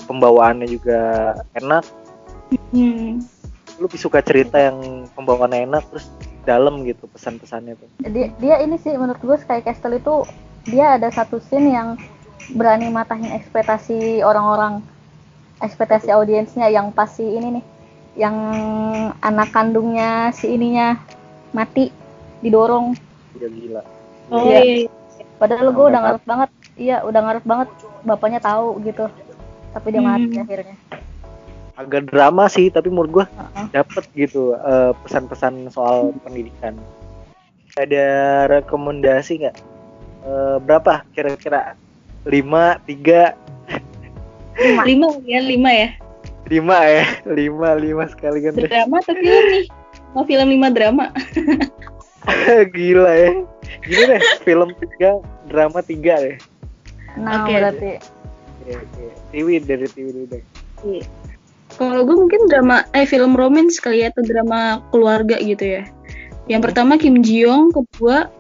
pembawaannya 0.08 0.66
juga 0.66 1.32
enak 1.54 1.84
Hmm. 2.70 3.22
lu 3.74 3.84
lebih 3.84 3.98
suka 3.98 4.18
cerita 4.20 4.56
yang 4.56 4.78
pembawaannya 5.12 5.66
enak 5.66 5.82
terus 5.88 6.06
dalam 6.44 6.84
gitu 6.84 7.08
pesan-pesannya 7.08 7.74
tuh 7.74 7.88
dia, 8.06 8.30
dia 8.36 8.56
ini 8.60 8.76
sih 8.76 8.94
menurut 8.94 9.18
gue 9.18 9.36
Sky 9.36 9.60
Castle 9.60 9.96
itu 9.96 10.22
dia 10.64 10.94
ada 10.94 11.08
satu 11.08 11.40
scene 11.40 11.70
yang 11.70 11.88
berani 12.50 12.88
matahin 12.88 13.32
ekspektasi 13.32 14.20
orang-orang 14.20 14.84
ekspektasi 15.58 16.08
audiensnya 16.08 16.68
yang 16.68 16.90
pasti 16.90 17.24
ini 17.24 17.58
nih 17.58 17.64
yang 18.14 18.36
anak 19.18 19.50
kandungnya 19.50 20.30
si 20.30 20.52
ininya 20.52 20.94
mati 21.50 21.90
didorong 22.40 22.94
udah 23.34 23.50
gila 23.50 23.82
Oh 24.24 24.40
Iya. 24.40 24.60
iya. 24.60 24.88
padahal 25.36 25.68
gue 25.68 25.84
udah 25.84 26.00
ngarep 26.00 26.24
banget 26.24 26.50
iya 26.76 26.96
udah 27.02 27.20
ngarep 27.20 27.44
banget 27.44 27.68
bapaknya 28.02 28.40
tahu 28.40 28.78
gitu 28.82 29.04
tapi 29.72 29.86
dia 29.90 30.00
mati 30.00 30.30
Hmm. 30.30 30.44
akhirnya 30.44 30.76
agak 31.74 32.06
drama 32.08 32.46
sih 32.46 32.70
tapi 32.70 32.88
menurut 32.88 33.10
gua 33.10 33.26
Heeh. 33.26 33.66
dapet 33.72 34.04
gitu 34.14 34.54
eh, 34.54 34.92
pesan-pesan 35.02 35.68
soal 35.68 36.14
pendidikan 36.22 36.78
ada 37.74 38.06
rekomendasi 38.48 39.42
nggak 39.42 39.56
Eh, 40.24 40.56
berapa 40.56 41.04
kira-kira 41.12 41.76
lima 42.24 42.80
tiga 42.88 43.36
Lima 44.88 45.12
ya, 45.20 45.44
lima 45.44 45.68
ya. 45.68 45.88
lima 46.48 46.78
ya 46.80 47.04
lima 47.28 47.76
lima 47.76 48.04
sekali 48.08 48.40
kan. 48.40 48.56
Drama 48.56 49.04
atau 49.04 49.12
film 49.12 49.44
nih? 49.52 49.64
Mau 50.16 50.24
film 50.24 50.48
lima 50.48 50.72
drama. 50.72 51.12
gila 52.72 53.12
ya 53.12 53.30
gini 53.84 54.02
deh 54.08 54.22
film 54.40 54.72
tiga 54.80 55.20
drama 55.44 55.84
tiga 55.84 56.16
deh 56.16 56.36
nah 57.14 57.44
Oke. 57.44 57.52
berarti 57.52 57.90
Tiwi 59.28 59.60
dari 59.60 59.86
Tiwi 59.86 60.10
dulu 60.10 60.26
deh 60.32 60.42
Kalau 61.74 62.06
gue 62.06 62.14
mungkin 62.14 62.46
drama, 62.46 62.86
eh 62.94 63.02
film 63.04 63.34
romance 63.34 63.82
kali 63.82 64.02
ya, 64.02 64.14
atau 64.14 64.22
drama 64.22 64.78
keluarga 64.94 65.34
gitu 65.38 65.80
ya. 65.80 65.82
Yang 66.46 66.70
pertama 66.70 66.94
Kim 66.94 67.18
Ji 67.18 67.42
Young, 67.42 67.72
kedua 67.72 68.30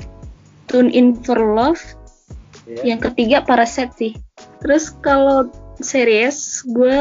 Tune 0.70 0.92
In 0.92 1.18
For 1.18 1.36
Love, 1.36 1.80
ya. 2.64 2.94
yang 2.94 3.00
ketiga 3.02 3.42
Parasite 3.42 3.94
sih. 3.96 4.12
Terus 4.62 4.94
kalau 5.02 5.50
series, 5.82 6.62
gue 6.68 7.00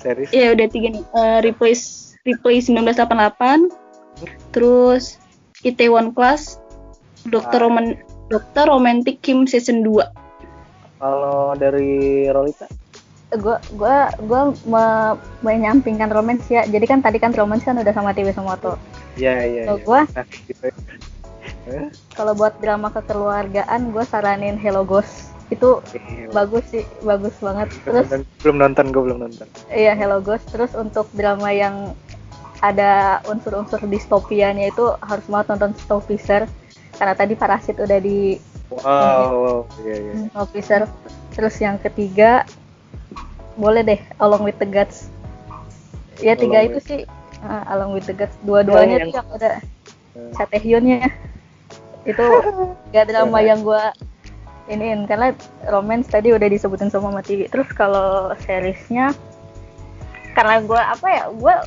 series 0.00 0.30
ya 0.32 0.56
udah 0.56 0.66
tiga 0.66 0.96
nih. 0.96 1.04
Eh, 1.04 1.38
Replace 1.44 2.16
Replay 2.24 2.60
1988, 2.64 3.68
terus 4.50 5.16
Itaewon 5.60 6.12
Class, 6.12 6.56
Dokter 7.28 7.60
Ah. 7.60 7.64
Roman 7.68 7.86
Dokter 8.28 8.64
Romantic 8.64 9.20
Kim 9.20 9.44
season 9.44 9.84
2. 9.84 10.04
kalau 10.98 11.54
dari 11.54 12.26
Rolita 12.26 12.66
gue 13.30 13.56
gua 13.74 14.08
gua 14.24 14.40
me- 14.64 15.16
menyampingkan 15.42 16.08
romance 16.08 16.48
ya. 16.48 16.64
Jadi 16.64 16.84
kan 16.84 17.00
tadi 17.00 17.16
kan 17.16 17.32
romance 17.32 17.62
kan 17.62 17.76
udah 17.76 17.92
sama 17.92 18.12
TV 18.12 18.32
Sumoto. 18.32 18.80
Ya 19.14 19.36
ya 19.42 19.68
Kalau 19.68 19.78
ya. 19.78 19.84
gua 19.84 20.00
Nah, 20.08 20.24
gitu. 20.24 20.66
Kalau 22.16 22.32
buat 22.32 22.56
drama 22.58 22.88
kekeluargaan 22.88 23.92
gue 23.92 24.04
saranin 24.04 24.56
Hello 24.56 24.80
Ghost. 24.82 25.28
Itu 25.48 25.84
bagus 26.30 26.64
sih 26.68 26.84
bagus 27.00 27.36
banget. 27.38 27.68
Belum 27.84 27.84
terus 27.84 28.06
nonton- 28.08 28.28
belum 28.40 28.56
nonton 28.58 28.84
gue 28.88 29.02
belum 29.04 29.18
nonton. 29.20 29.46
Iya 29.68 29.92
Hello 29.92 30.18
Ghost. 30.18 30.48
Terus 30.48 30.72
untuk 30.72 31.08
drama 31.12 31.52
yang 31.52 31.92
ada 32.58 33.20
unsur-unsur 33.24 33.78
distopianya 33.84 34.66
itu 34.66 34.82
harus 34.98 35.22
banget 35.28 35.54
nonton 35.54 35.70
Snowpiercer 35.78 36.50
karena 36.98 37.14
tadi 37.14 37.38
Parasit 37.38 37.78
udah 37.78 38.02
di 38.02 38.34
wow 38.66 39.62
iya 39.86 39.94
iya. 39.94 40.12
Snowpiercer 40.26 40.82
terus 41.30 41.54
yang 41.62 41.78
ketiga 41.78 42.42
boleh 43.58 43.82
deh 43.82 44.00
Along 44.22 44.46
with 44.46 44.56
the 44.62 44.68
Gods. 44.68 45.10
Ya 46.22 46.38
tiga 46.38 46.62
Along 46.62 46.70
itu 46.72 46.78
sih. 46.86 47.00
Ah, 47.42 47.66
Along 47.74 47.98
with 47.98 48.06
the 48.06 48.14
Gods. 48.14 48.34
Dua-duanya 48.46 49.02
tuh 49.04 49.12
yang 49.12 49.28
ada 49.34 49.58
Eh, 50.18 50.30
Chatehyunnya 50.34 51.06
itu 52.08 52.24
gak 52.94 53.06
drama 53.10 53.38
yang 53.38 53.60
gua 53.62 53.94
iniin 54.68 55.08
karena 55.08 55.32
romance 55.68 56.08
tadi 56.10 56.34
udah 56.34 56.48
disebutin 56.50 56.90
sama 56.90 57.14
Mati. 57.14 57.46
Terus 57.46 57.68
kalau 57.72 58.32
seriesnya 58.42 59.14
karena 60.34 60.62
gua 60.64 60.94
apa 60.94 61.06
ya 61.06 61.24
gua 61.34 61.62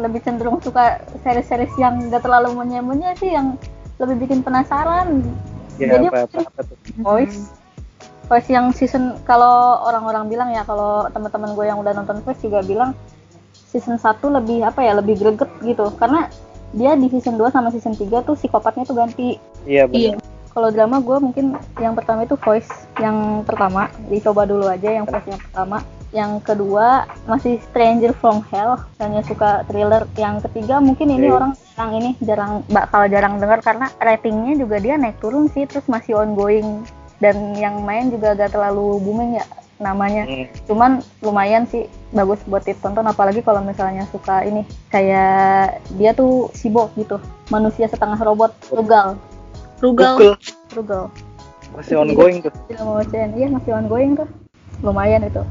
lebih 0.00 0.24
cenderung 0.24 0.56
suka 0.64 1.04
series-series 1.20 1.74
yang 1.76 2.08
gak 2.08 2.24
terlalu 2.24 2.64
menye 2.64 3.12
sih 3.20 3.36
yang 3.36 3.60
lebih 4.00 4.26
bikin 4.26 4.40
penasaran. 4.40 5.20
Ya, 5.80 5.96
jadi 5.96 6.06
apa, 6.12 6.28
apa, 6.28 6.40
apa 6.48 6.60
tuh? 6.68 6.76
voice 7.00 7.48
voice 8.26 8.48
yang 8.50 8.70
season 8.70 9.18
kalau 9.26 9.82
orang-orang 9.86 10.30
bilang 10.30 10.48
ya 10.54 10.62
kalau 10.62 11.06
teman-teman 11.10 11.52
gue 11.54 11.64
yang 11.66 11.78
udah 11.80 11.92
nonton 11.94 12.22
voice 12.22 12.42
juga 12.42 12.62
bilang 12.62 12.90
season 13.72 13.96
1 13.96 14.20
lebih 14.20 14.68
apa 14.68 14.84
ya 14.84 14.92
lebih 14.96 15.16
greget 15.18 15.50
gitu. 15.64 15.88
Karena 15.96 16.28
dia 16.76 16.96
di 16.96 17.08
season 17.08 17.40
2 17.40 17.52
sama 17.52 17.72
season 17.72 17.96
3 17.96 18.24
tuh 18.24 18.36
psikopatnya 18.36 18.84
tuh 18.84 18.96
ganti. 18.96 19.40
Iya 19.64 19.88
benar 19.88 20.16
iya. 20.18 20.30
kalau 20.52 20.68
drama 20.68 21.00
gue 21.00 21.16
mungkin 21.16 21.56
yang 21.80 21.96
pertama 21.96 22.28
itu 22.28 22.36
voice 22.36 22.70
yang 23.00 23.42
pertama. 23.48 23.88
Dicoba 24.12 24.44
dulu 24.44 24.68
aja 24.68 24.92
yang 24.92 25.08
voice 25.08 25.28
yang 25.28 25.40
pertama. 25.40 25.80
Yang 26.12 26.32
kedua 26.44 27.08
masih 27.24 27.56
Stranger 27.72 28.12
from 28.12 28.44
Hell 28.52 28.76
yang 29.00 29.24
suka 29.24 29.64
thriller. 29.64 30.04
Yang 30.20 30.44
ketiga 30.48 30.76
mungkin 30.76 31.08
ini 31.08 31.32
yeah. 31.32 31.36
orang 31.40 31.52
jarang 31.56 31.92
ini 31.96 32.10
jarang 32.20 32.52
bakal 32.68 33.08
jarang 33.08 33.40
dengar 33.40 33.64
karena 33.64 33.88
ratingnya 33.96 34.60
juga 34.60 34.76
dia 34.76 35.00
naik 35.00 35.16
turun 35.24 35.48
sih 35.48 35.64
terus 35.64 35.88
masih 35.88 36.20
ongoing 36.20 36.84
dan 37.22 37.54
yang 37.54 37.86
main 37.86 38.10
juga 38.10 38.34
gak 38.34 38.58
terlalu 38.58 38.98
booming 38.98 39.38
ya 39.38 39.46
namanya. 39.82 40.22
Hmm. 40.26 40.46
cuman 40.70 40.90
lumayan 41.26 41.66
sih 41.66 41.90
bagus 42.14 42.38
buat 42.46 42.62
ditonton 42.62 43.02
apalagi 43.02 43.42
kalau 43.42 43.62
misalnya 43.66 44.06
suka 44.14 44.46
ini 44.46 44.62
kayak 44.94 45.82
dia 45.98 46.14
tuh 46.14 46.54
sibuk 46.54 46.94
gitu 46.94 47.18
manusia 47.50 47.90
setengah 47.90 48.18
robot 48.22 48.54
Rugal. 49.82 50.14
Rugal. 50.14 50.38
Rugal. 50.78 51.04
Masih 51.74 51.98
ongoing 51.98 52.38
tuh. 52.38 52.54
iya 53.34 53.50
masih 53.50 53.74
ongoing 53.74 54.14
tuh. 54.14 54.30
Lumayan 54.78 55.26
itu. 55.26 55.42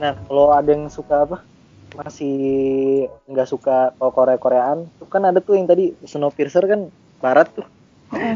Nah 0.00 0.16
kalau 0.24 0.56
ada 0.56 0.72
yang 0.72 0.88
suka 0.88 1.28
apa? 1.28 1.44
Masih 1.92 3.04
nggak 3.28 3.48
suka 3.52 3.92
kalau 4.00 4.12
Korea 4.16 4.40
Koreaan 4.40 4.88
tuh 4.96 5.04
kan 5.12 5.28
ada 5.28 5.44
tuh 5.44 5.60
yang 5.60 5.68
tadi 5.68 5.92
Snowpiercer 6.08 6.64
kan 6.64 6.88
barat 7.20 7.52
tuh 7.52 7.68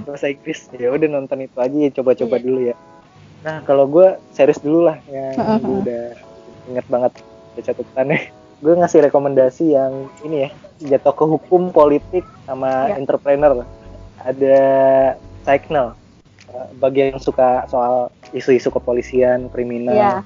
bahasa 0.07 0.27
Inggris. 0.31 0.71
Ya 0.77 0.91
udah 0.91 1.09
nonton 1.09 1.45
itu 1.45 1.57
aja 1.59 1.77
ya 1.77 1.91
coba-coba 1.95 2.37
yeah. 2.37 2.45
dulu 2.45 2.61
ya. 2.73 2.77
Nah 3.41 3.57
kalau 3.65 3.85
gue 3.89 4.19
series 4.35 4.61
dulu 4.61 4.91
lah 4.91 4.97
yang 5.09 5.35
gue 5.63 5.77
udah 5.87 6.05
inget 6.71 6.87
banget 6.87 7.13
di 7.57 7.61
catatannya 7.67 8.21
gue 8.61 8.75
ngasih 8.77 9.01
rekomendasi 9.09 9.65
yang 9.73 10.13
ini 10.23 10.47
ya 10.47 10.51
jatuh 10.97 11.17
ke 11.17 11.25
hukum 11.25 11.73
politik 11.73 12.25
sama 12.45 12.93
yeah. 12.93 13.01
entrepreneur. 13.01 13.65
Ada 14.21 14.59
Signal. 15.47 15.97
Bagi 16.77 17.15
yang 17.15 17.23
suka 17.23 17.65
soal 17.71 18.11
isu-isu 18.35 18.69
kepolisian 18.69 19.49
kriminal 19.49 19.97
yeah 19.97 20.23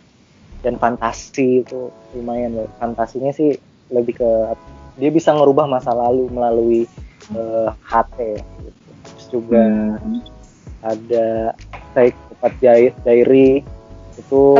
dan 0.64 0.80
fantasi 0.80 1.60
itu 1.60 1.92
lumayan 2.16 2.56
loh. 2.56 2.68
Fantasinya 2.80 3.30
sih 3.36 3.52
lebih 3.92 4.16
ke 4.16 4.30
dia 4.96 5.12
bisa 5.12 5.36
ngerubah 5.36 5.68
masa 5.68 5.92
lalu 5.92 6.32
melalui 6.32 6.80
uh, 7.36 7.68
eh, 7.68 7.70
HT 7.84 8.18
gitu. 8.40 8.83
Juga 9.34 9.64
hmm. 9.98 10.20
ada 10.86 11.26
Psychopath 11.90 12.56
Diary. 13.02 13.66
Itu 14.14 14.54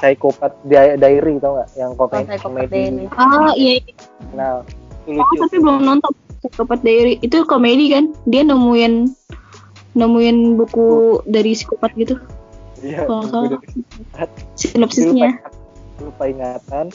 Psychopath 0.00 0.56
Diary 0.64 1.36
tau 1.44 1.60
gak 1.60 1.68
yang 1.76 1.92
komedi 1.92 2.32
oh, 2.32 2.40
komedi. 2.40 2.80
ah 3.20 3.52
iya, 3.52 3.84
iya. 3.84 3.92
nah 4.32 4.64
lucu. 5.04 5.20
oh, 5.20 5.36
tapi 5.44 5.56
belum 5.60 5.84
nonton 5.84 6.12
Psychopath 6.40 6.80
Diary. 6.80 7.20
Itu 7.20 7.44
komedi 7.44 7.92
kan? 7.92 8.16
Dia 8.24 8.48
nemuin 8.48 9.12
nemuin 9.92 10.36
buku 10.56 11.20
dari 11.28 11.52
psikopat 11.52 11.92
gitu? 12.00 12.16
Iya, 12.80 13.04
oh, 13.04 13.60
sinopsisnya. 14.56 15.36
Lupa, 16.00 16.08
lupa 16.08 16.24
ingatan. 16.32 16.86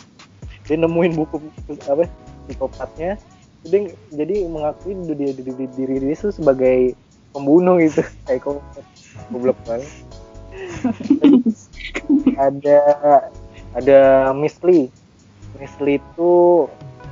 Dia 0.65 0.77
nemuin 0.81 1.13
buku 1.13 1.37
apa 1.85 2.09
psikopatnya. 2.49 3.21
Jadi 3.65 3.79
jadi 4.13 4.35
mengakui 4.45 4.93
diri 4.93 5.33
diri, 5.33 5.51
diri, 5.51 5.65
diri 5.73 6.07
itu 6.13 6.29
sebagai 6.29 6.93
pembunuh 7.33 7.81
itu 7.85 8.05
psikopat. 8.29 8.85
Goblok 9.33 9.57
banget. 9.65 9.89
ada 12.47 12.79
ada 13.75 13.99
Miss 14.37 14.61
Lee. 14.61 14.87
Miss 15.57 15.73
Lee 15.81 15.97
itu 15.97 16.65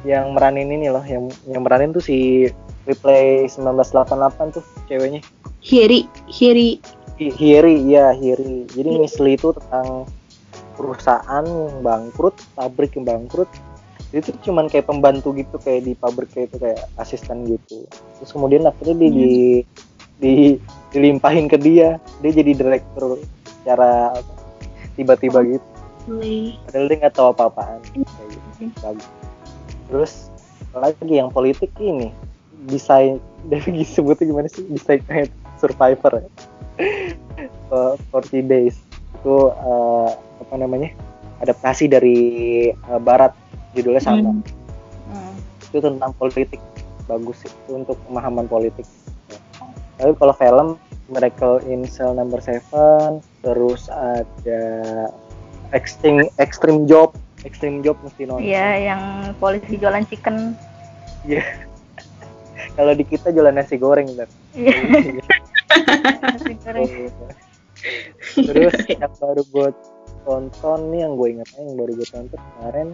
yang 0.04 0.36
meranin 0.36 0.70
ini 0.70 0.92
loh, 0.92 1.04
yang 1.04 1.32
yang 1.50 1.64
meranin 1.64 1.96
tuh 1.96 2.04
si 2.04 2.48
Replay 2.84 3.48
1988 3.48 4.56
tuh 4.60 4.64
ceweknya. 4.92 5.24
Hiri, 5.64 6.12
Hiri 6.28 6.84
Hiri 7.18 7.78
ya 7.86 8.10
Hiri 8.12 8.66
jadi 8.74 8.90
iya. 8.90 9.00
Misli 9.06 9.38
itu 9.38 9.54
tentang 9.54 10.10
perusahaan 10.74 11.46
yang 11.46 11.86
bangkrut 11.86 12.34
pabrik 12.58 12.98
yang 12.98 13.06
bangkrut 13.06 13.50
itu 14.14 14.30
cuman 14.46 14.70
kayak 14.70 14.86
pembantu 14.86 15.34
gitu 15.34 15.58
kayak 15.58 15.90
di 15.90 15.98
pabrik 15.98 16.30
kayak 16.30 16.54
itu 16.54 16.58
kayak 16.62 16.86
asisten 17.02 17.50
gitu. 17.50 17.90
Terus 18.22 18.30
kemudian 18.30 18.62
akhirnya 18.70 18.96
dia 19.02 19.10
di, 19.10 19.34
hmm. 19.34 19.66
di 20.22 20.34
dilimpahin 20.94 21.50
ke 21.50 21.58
dia. 21.58 21.98
Dia 22.22 22.32
jadi 22.32 22.54
direktur 22.54 23.18
secara 23.42 24.14
tiba-tiba 24.94 25.42
oh. 25.42 25.46
gitu. 25.50 25.68
Padahal 26.70 26.86
dia 26.86 26.98
nggak 27.02 27.16
tahu 27.18 27.28
apa-apaan. 27.34 27.82
Kayak 27.90 29.02
gitu. 29.02 29.10
terus 29.90 30.30
lagi 30.78 31.10
yang 31.10 31.34
politik 31.34 31.74
ini. 31.82 32.14
Desain 32.70 33.18
dari 33.52 33.82
sebutnya 33.82 34.30
gimana 34.30 34.48
sih? 34.48 34.62
Desain 34.70 35.02
survivor. 35.58 36.22
Ya? 37.34 37.98
40 38.14 38.46
Days. 38.46 38.78
Itu 39.18 39.50
uh, 39.50 40.10
apa 40.14 40.54
namanya? 40.54 40.94
Adaptasi 41.42 41.90
dari 41.90 42.18
uh, 42.86 43.02
Barat 43.02 43.34
judulnya 43.74 44.02
sama. 44.02 44.32
Hmm. 44.32 44.42
Hmm. 45.14 45.36
itu 45.74 45.78
tentang 45.82 46.12
politik. 46.18 46.62
Bagus 47.10 47.44
itu 47.44 47.70
untuk 47.74 48.00
pemahaman 48.08 48.48
politik. 48.48 48.88
Tapi 50.00 50.14
kalau 50.18 50.34
film 50.34 50.68
Miracle 51.12 51.60
in 51.68 51.84
Cell 51.86 52.16
Number 52.16 52.40
Seven 52.40 53.20
terus 53.44 53.92
ada 53.92 54.64
Extreme 55.76 56.30
Extreme 56.40 56.88
Job. 56.88 57.14
Extreme 57.44 57.84
Job 57.84 58.00
mesti 58.02 58.24
nonton. 58.24 58.46
Iya 58.46 58.94
yang 58.94 59.02
polisi 59.38 59.76
jualan 59.76 60.06
chicken. 60.08 60.56
Iya. 61.28 61.44
Kalau 62.78 62.94
di 62.96 63.04
kita 63.04 63.30
jualan 63.36 63.54
nasi 63.54 63.76
goreng 63.76 64.08
kan 64.16 64.30
iya. 64.58 65.26
Terus 68.34 68.74
yang 68.88 69.14
baru 69.20 69.44
gue 69.44 69.70
tonton 70.24 70.80
nih 70.94 71.00
yang 71.04 71.14
gue 71.20 71.28
ingat 71.36 71.50
yang 71.60 71.76
baru 71.76 71.92
gue 71.98 72.08
tonton 72.08 72.40
kemarin 72.40 72.88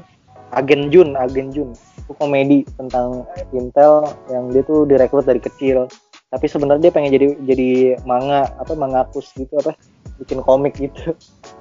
Agen 0.54 0.90
Jun 0.90 1.14
Agen 1.14 1.54
Jun. 1.54 1.74
Itu 2.06 2.14
komedi 2.18 2.66
tentang 2.78 3.26
Intel 3.54 4.06
yang 4.34 4.50
dia 4.50 4.66
tuh 4.66 4.86
direkrut 4.90 5.26
dari 5.26 5.42
kecil. 5.42 5.86
Tapi 6.30 6.46
sebenarnya 6.46 6.90
dia 6.90 6.94
pengen 6.94 7.12
jadi 7.14 7.28
jadi 7.46 7.70
manga 8.06 8.50
apa 8.62 8.74
mangakus 8.78 9.34
gitu 9.34 9.58
apa 9.62 9.74
bikin 10.22 10.42
komik 10.46 10.78
gitu. 10.78 11.14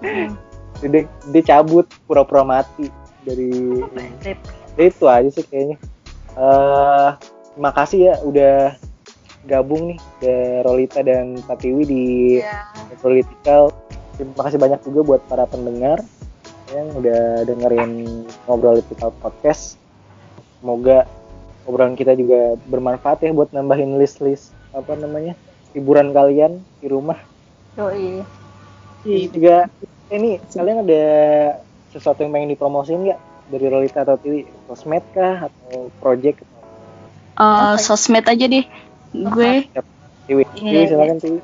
Hmm. 0.04 0.36
dia, 0.92 1.08
dia 1.32 1.42
cabut 1.44 1.88
pura-pura 2.04 2.44
mati 2.44 2.92
dari 3.24 3.82
itu 4.78 5.04
aja 5.08 5.28
sih 5.32 5.44
kayaknya. 5.48 5.76
Uh, 6.38 7.18
terima 7.56 7.72
kasih 7.74 7.98
ya 8.12 8.14
udah 8.22 8.56
gabung 9.48 9.96
nih 9.96 10.00
ke 10.20 10.32
Rolita 10.62 11.00
dan 11.02 11.40
Patiwi 11.48 11.82
di 11.88 12.04
yeah. 12.44 12.68
Political. 13.00 13.72
Terima 14.18 14.42
kasih 14.46 14.58
banyak 14.58 14.80
juga 14.82 15.00
buat 15.06 15.22
para 15.30 15.46
pendengar 15.46 16.02
yang 16.74 16.88
udah 16.96 17.48
dengerin 17.48 18.24
ngobrol 18.44 18.80
Political 18.80 19.10
Podcast. 19.20 19.80
Semoga 20.58 21.06
obrolan 21.64 21.94
kita 21.94 22.16
juga 22.16 22.56
bermanfaat 22.68 23.24
ya 23.24 23.30
buat 23.32 23.52
nambahin 23.52 23.96
list-list 24.00 24.52
apa 24.72 24.96
namanya 24.96 25.36
hiburan 25.72 26.12
kalian 26.12 26.60
di 26.80 26.86
rumah. 26.88 27.16
Oh 27.78 27.92
iya. 27.92 28.24
juga 29.06 29.70
ini 30.10 30.42
kalian 30.50 30.84
ada 30.84 31.04
sesuatu 31.94 32.20
yang 32.24 32.34
pengen 32.34 32.52
dipromosiin 32.52 33.08
nggak 33.08 33.20
dari 33.48 33.66
Rolita 33.70 34.04
atau 34.04 34.20
TV? 34.20 34.44
Sosmed 34.68 35.04
kah 35.14 35.48
atau 35.48 35.88
project? 36.02 36.44
Uh, 37.38 37.78
sosmed 37.78 38.26
aja 38.26 38.50
deh 38.50 38.66
gue 39.14 39.52
Tiwi, 40.28 40.44
Tiwi 40.52 40.68
iya, 40.68 40.90
silakan 40.90 41.18
Tiwi. 41.22 41.40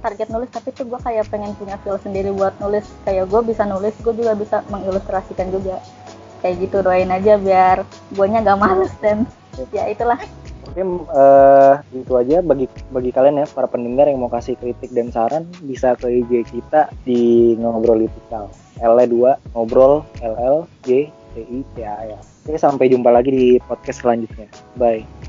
target 0.00 0.28
nulis 0.30 0.50
tapi 0.50 0.70
tuh 0.74 0.86
gue 0.86 1.00
kayak 1.00 1.26
pengen 1.28 1.52
punya 1.58 1.76
feel 1.82 1.98
sendiri 2.00 2.30
buat 2.32 2.54
nulis 2.62 2.86
kayak 3.04 3.26
gue 3.28 3.40
bisa 3.46 3.62
nulis 3.66 3.94
gue 4.00 4.14
juga 4.14 4.32
bisa 4.38 4.56
mengilustrasikan 4.70 5.50
juga 5.50 5.82
kayak 6.42 6.54
gitu 6.62 6.82
doain 6.82 7.10
aja 7.10 7.34
biar 7.36 7.82
guanya 8.14 8.42
gak 8.42 8.58
males 8.58 8.94
dan 9.02 9.26
ya 9.76 9.90
itulah 9.90 10.18
Oke, 10.68 10.84
uh, 10.84 11.80
itu 11.96 12.12
aja 12.12 12.44
bagi 12.44 12.68
bagi 12.92 13.08
kalian 13.08 13.40
ya 13.40 13.46
para 13.48 13.64
pendengar 13.64 14.04
yang 14.04 14.20
mau 14.20 14.28
kasih 14.28 14.52
kritik 14.60 14.92
dan 14.92 15.08
saran 15.08 15.48
bisa 15.64 15.96
ke 15.96 16.20
IG 16.20 16.44
kita 16.44 16.92
di 17.08 17.56
ngobrol 17.56 18.04
litikal 18.04 18.52
L2 18.76 19.40
ngobrol 19.56 20.04
LL 20.20 20.68
G 20.84 21.08
T 21.32 21.34
I 21.40 21.60
T 21.72 21.76
A 21.88 22.04
L. 22.04 22.20
Oke, 22.20 22.60
sampai 22.60 22.92
jumpa 22.92 23.08
lagi 23.08 23.30
di 23.32 23.46
podcast 23.64 24.04
selanjutnya. 24.04 24.48
Bye. 24.76 25.27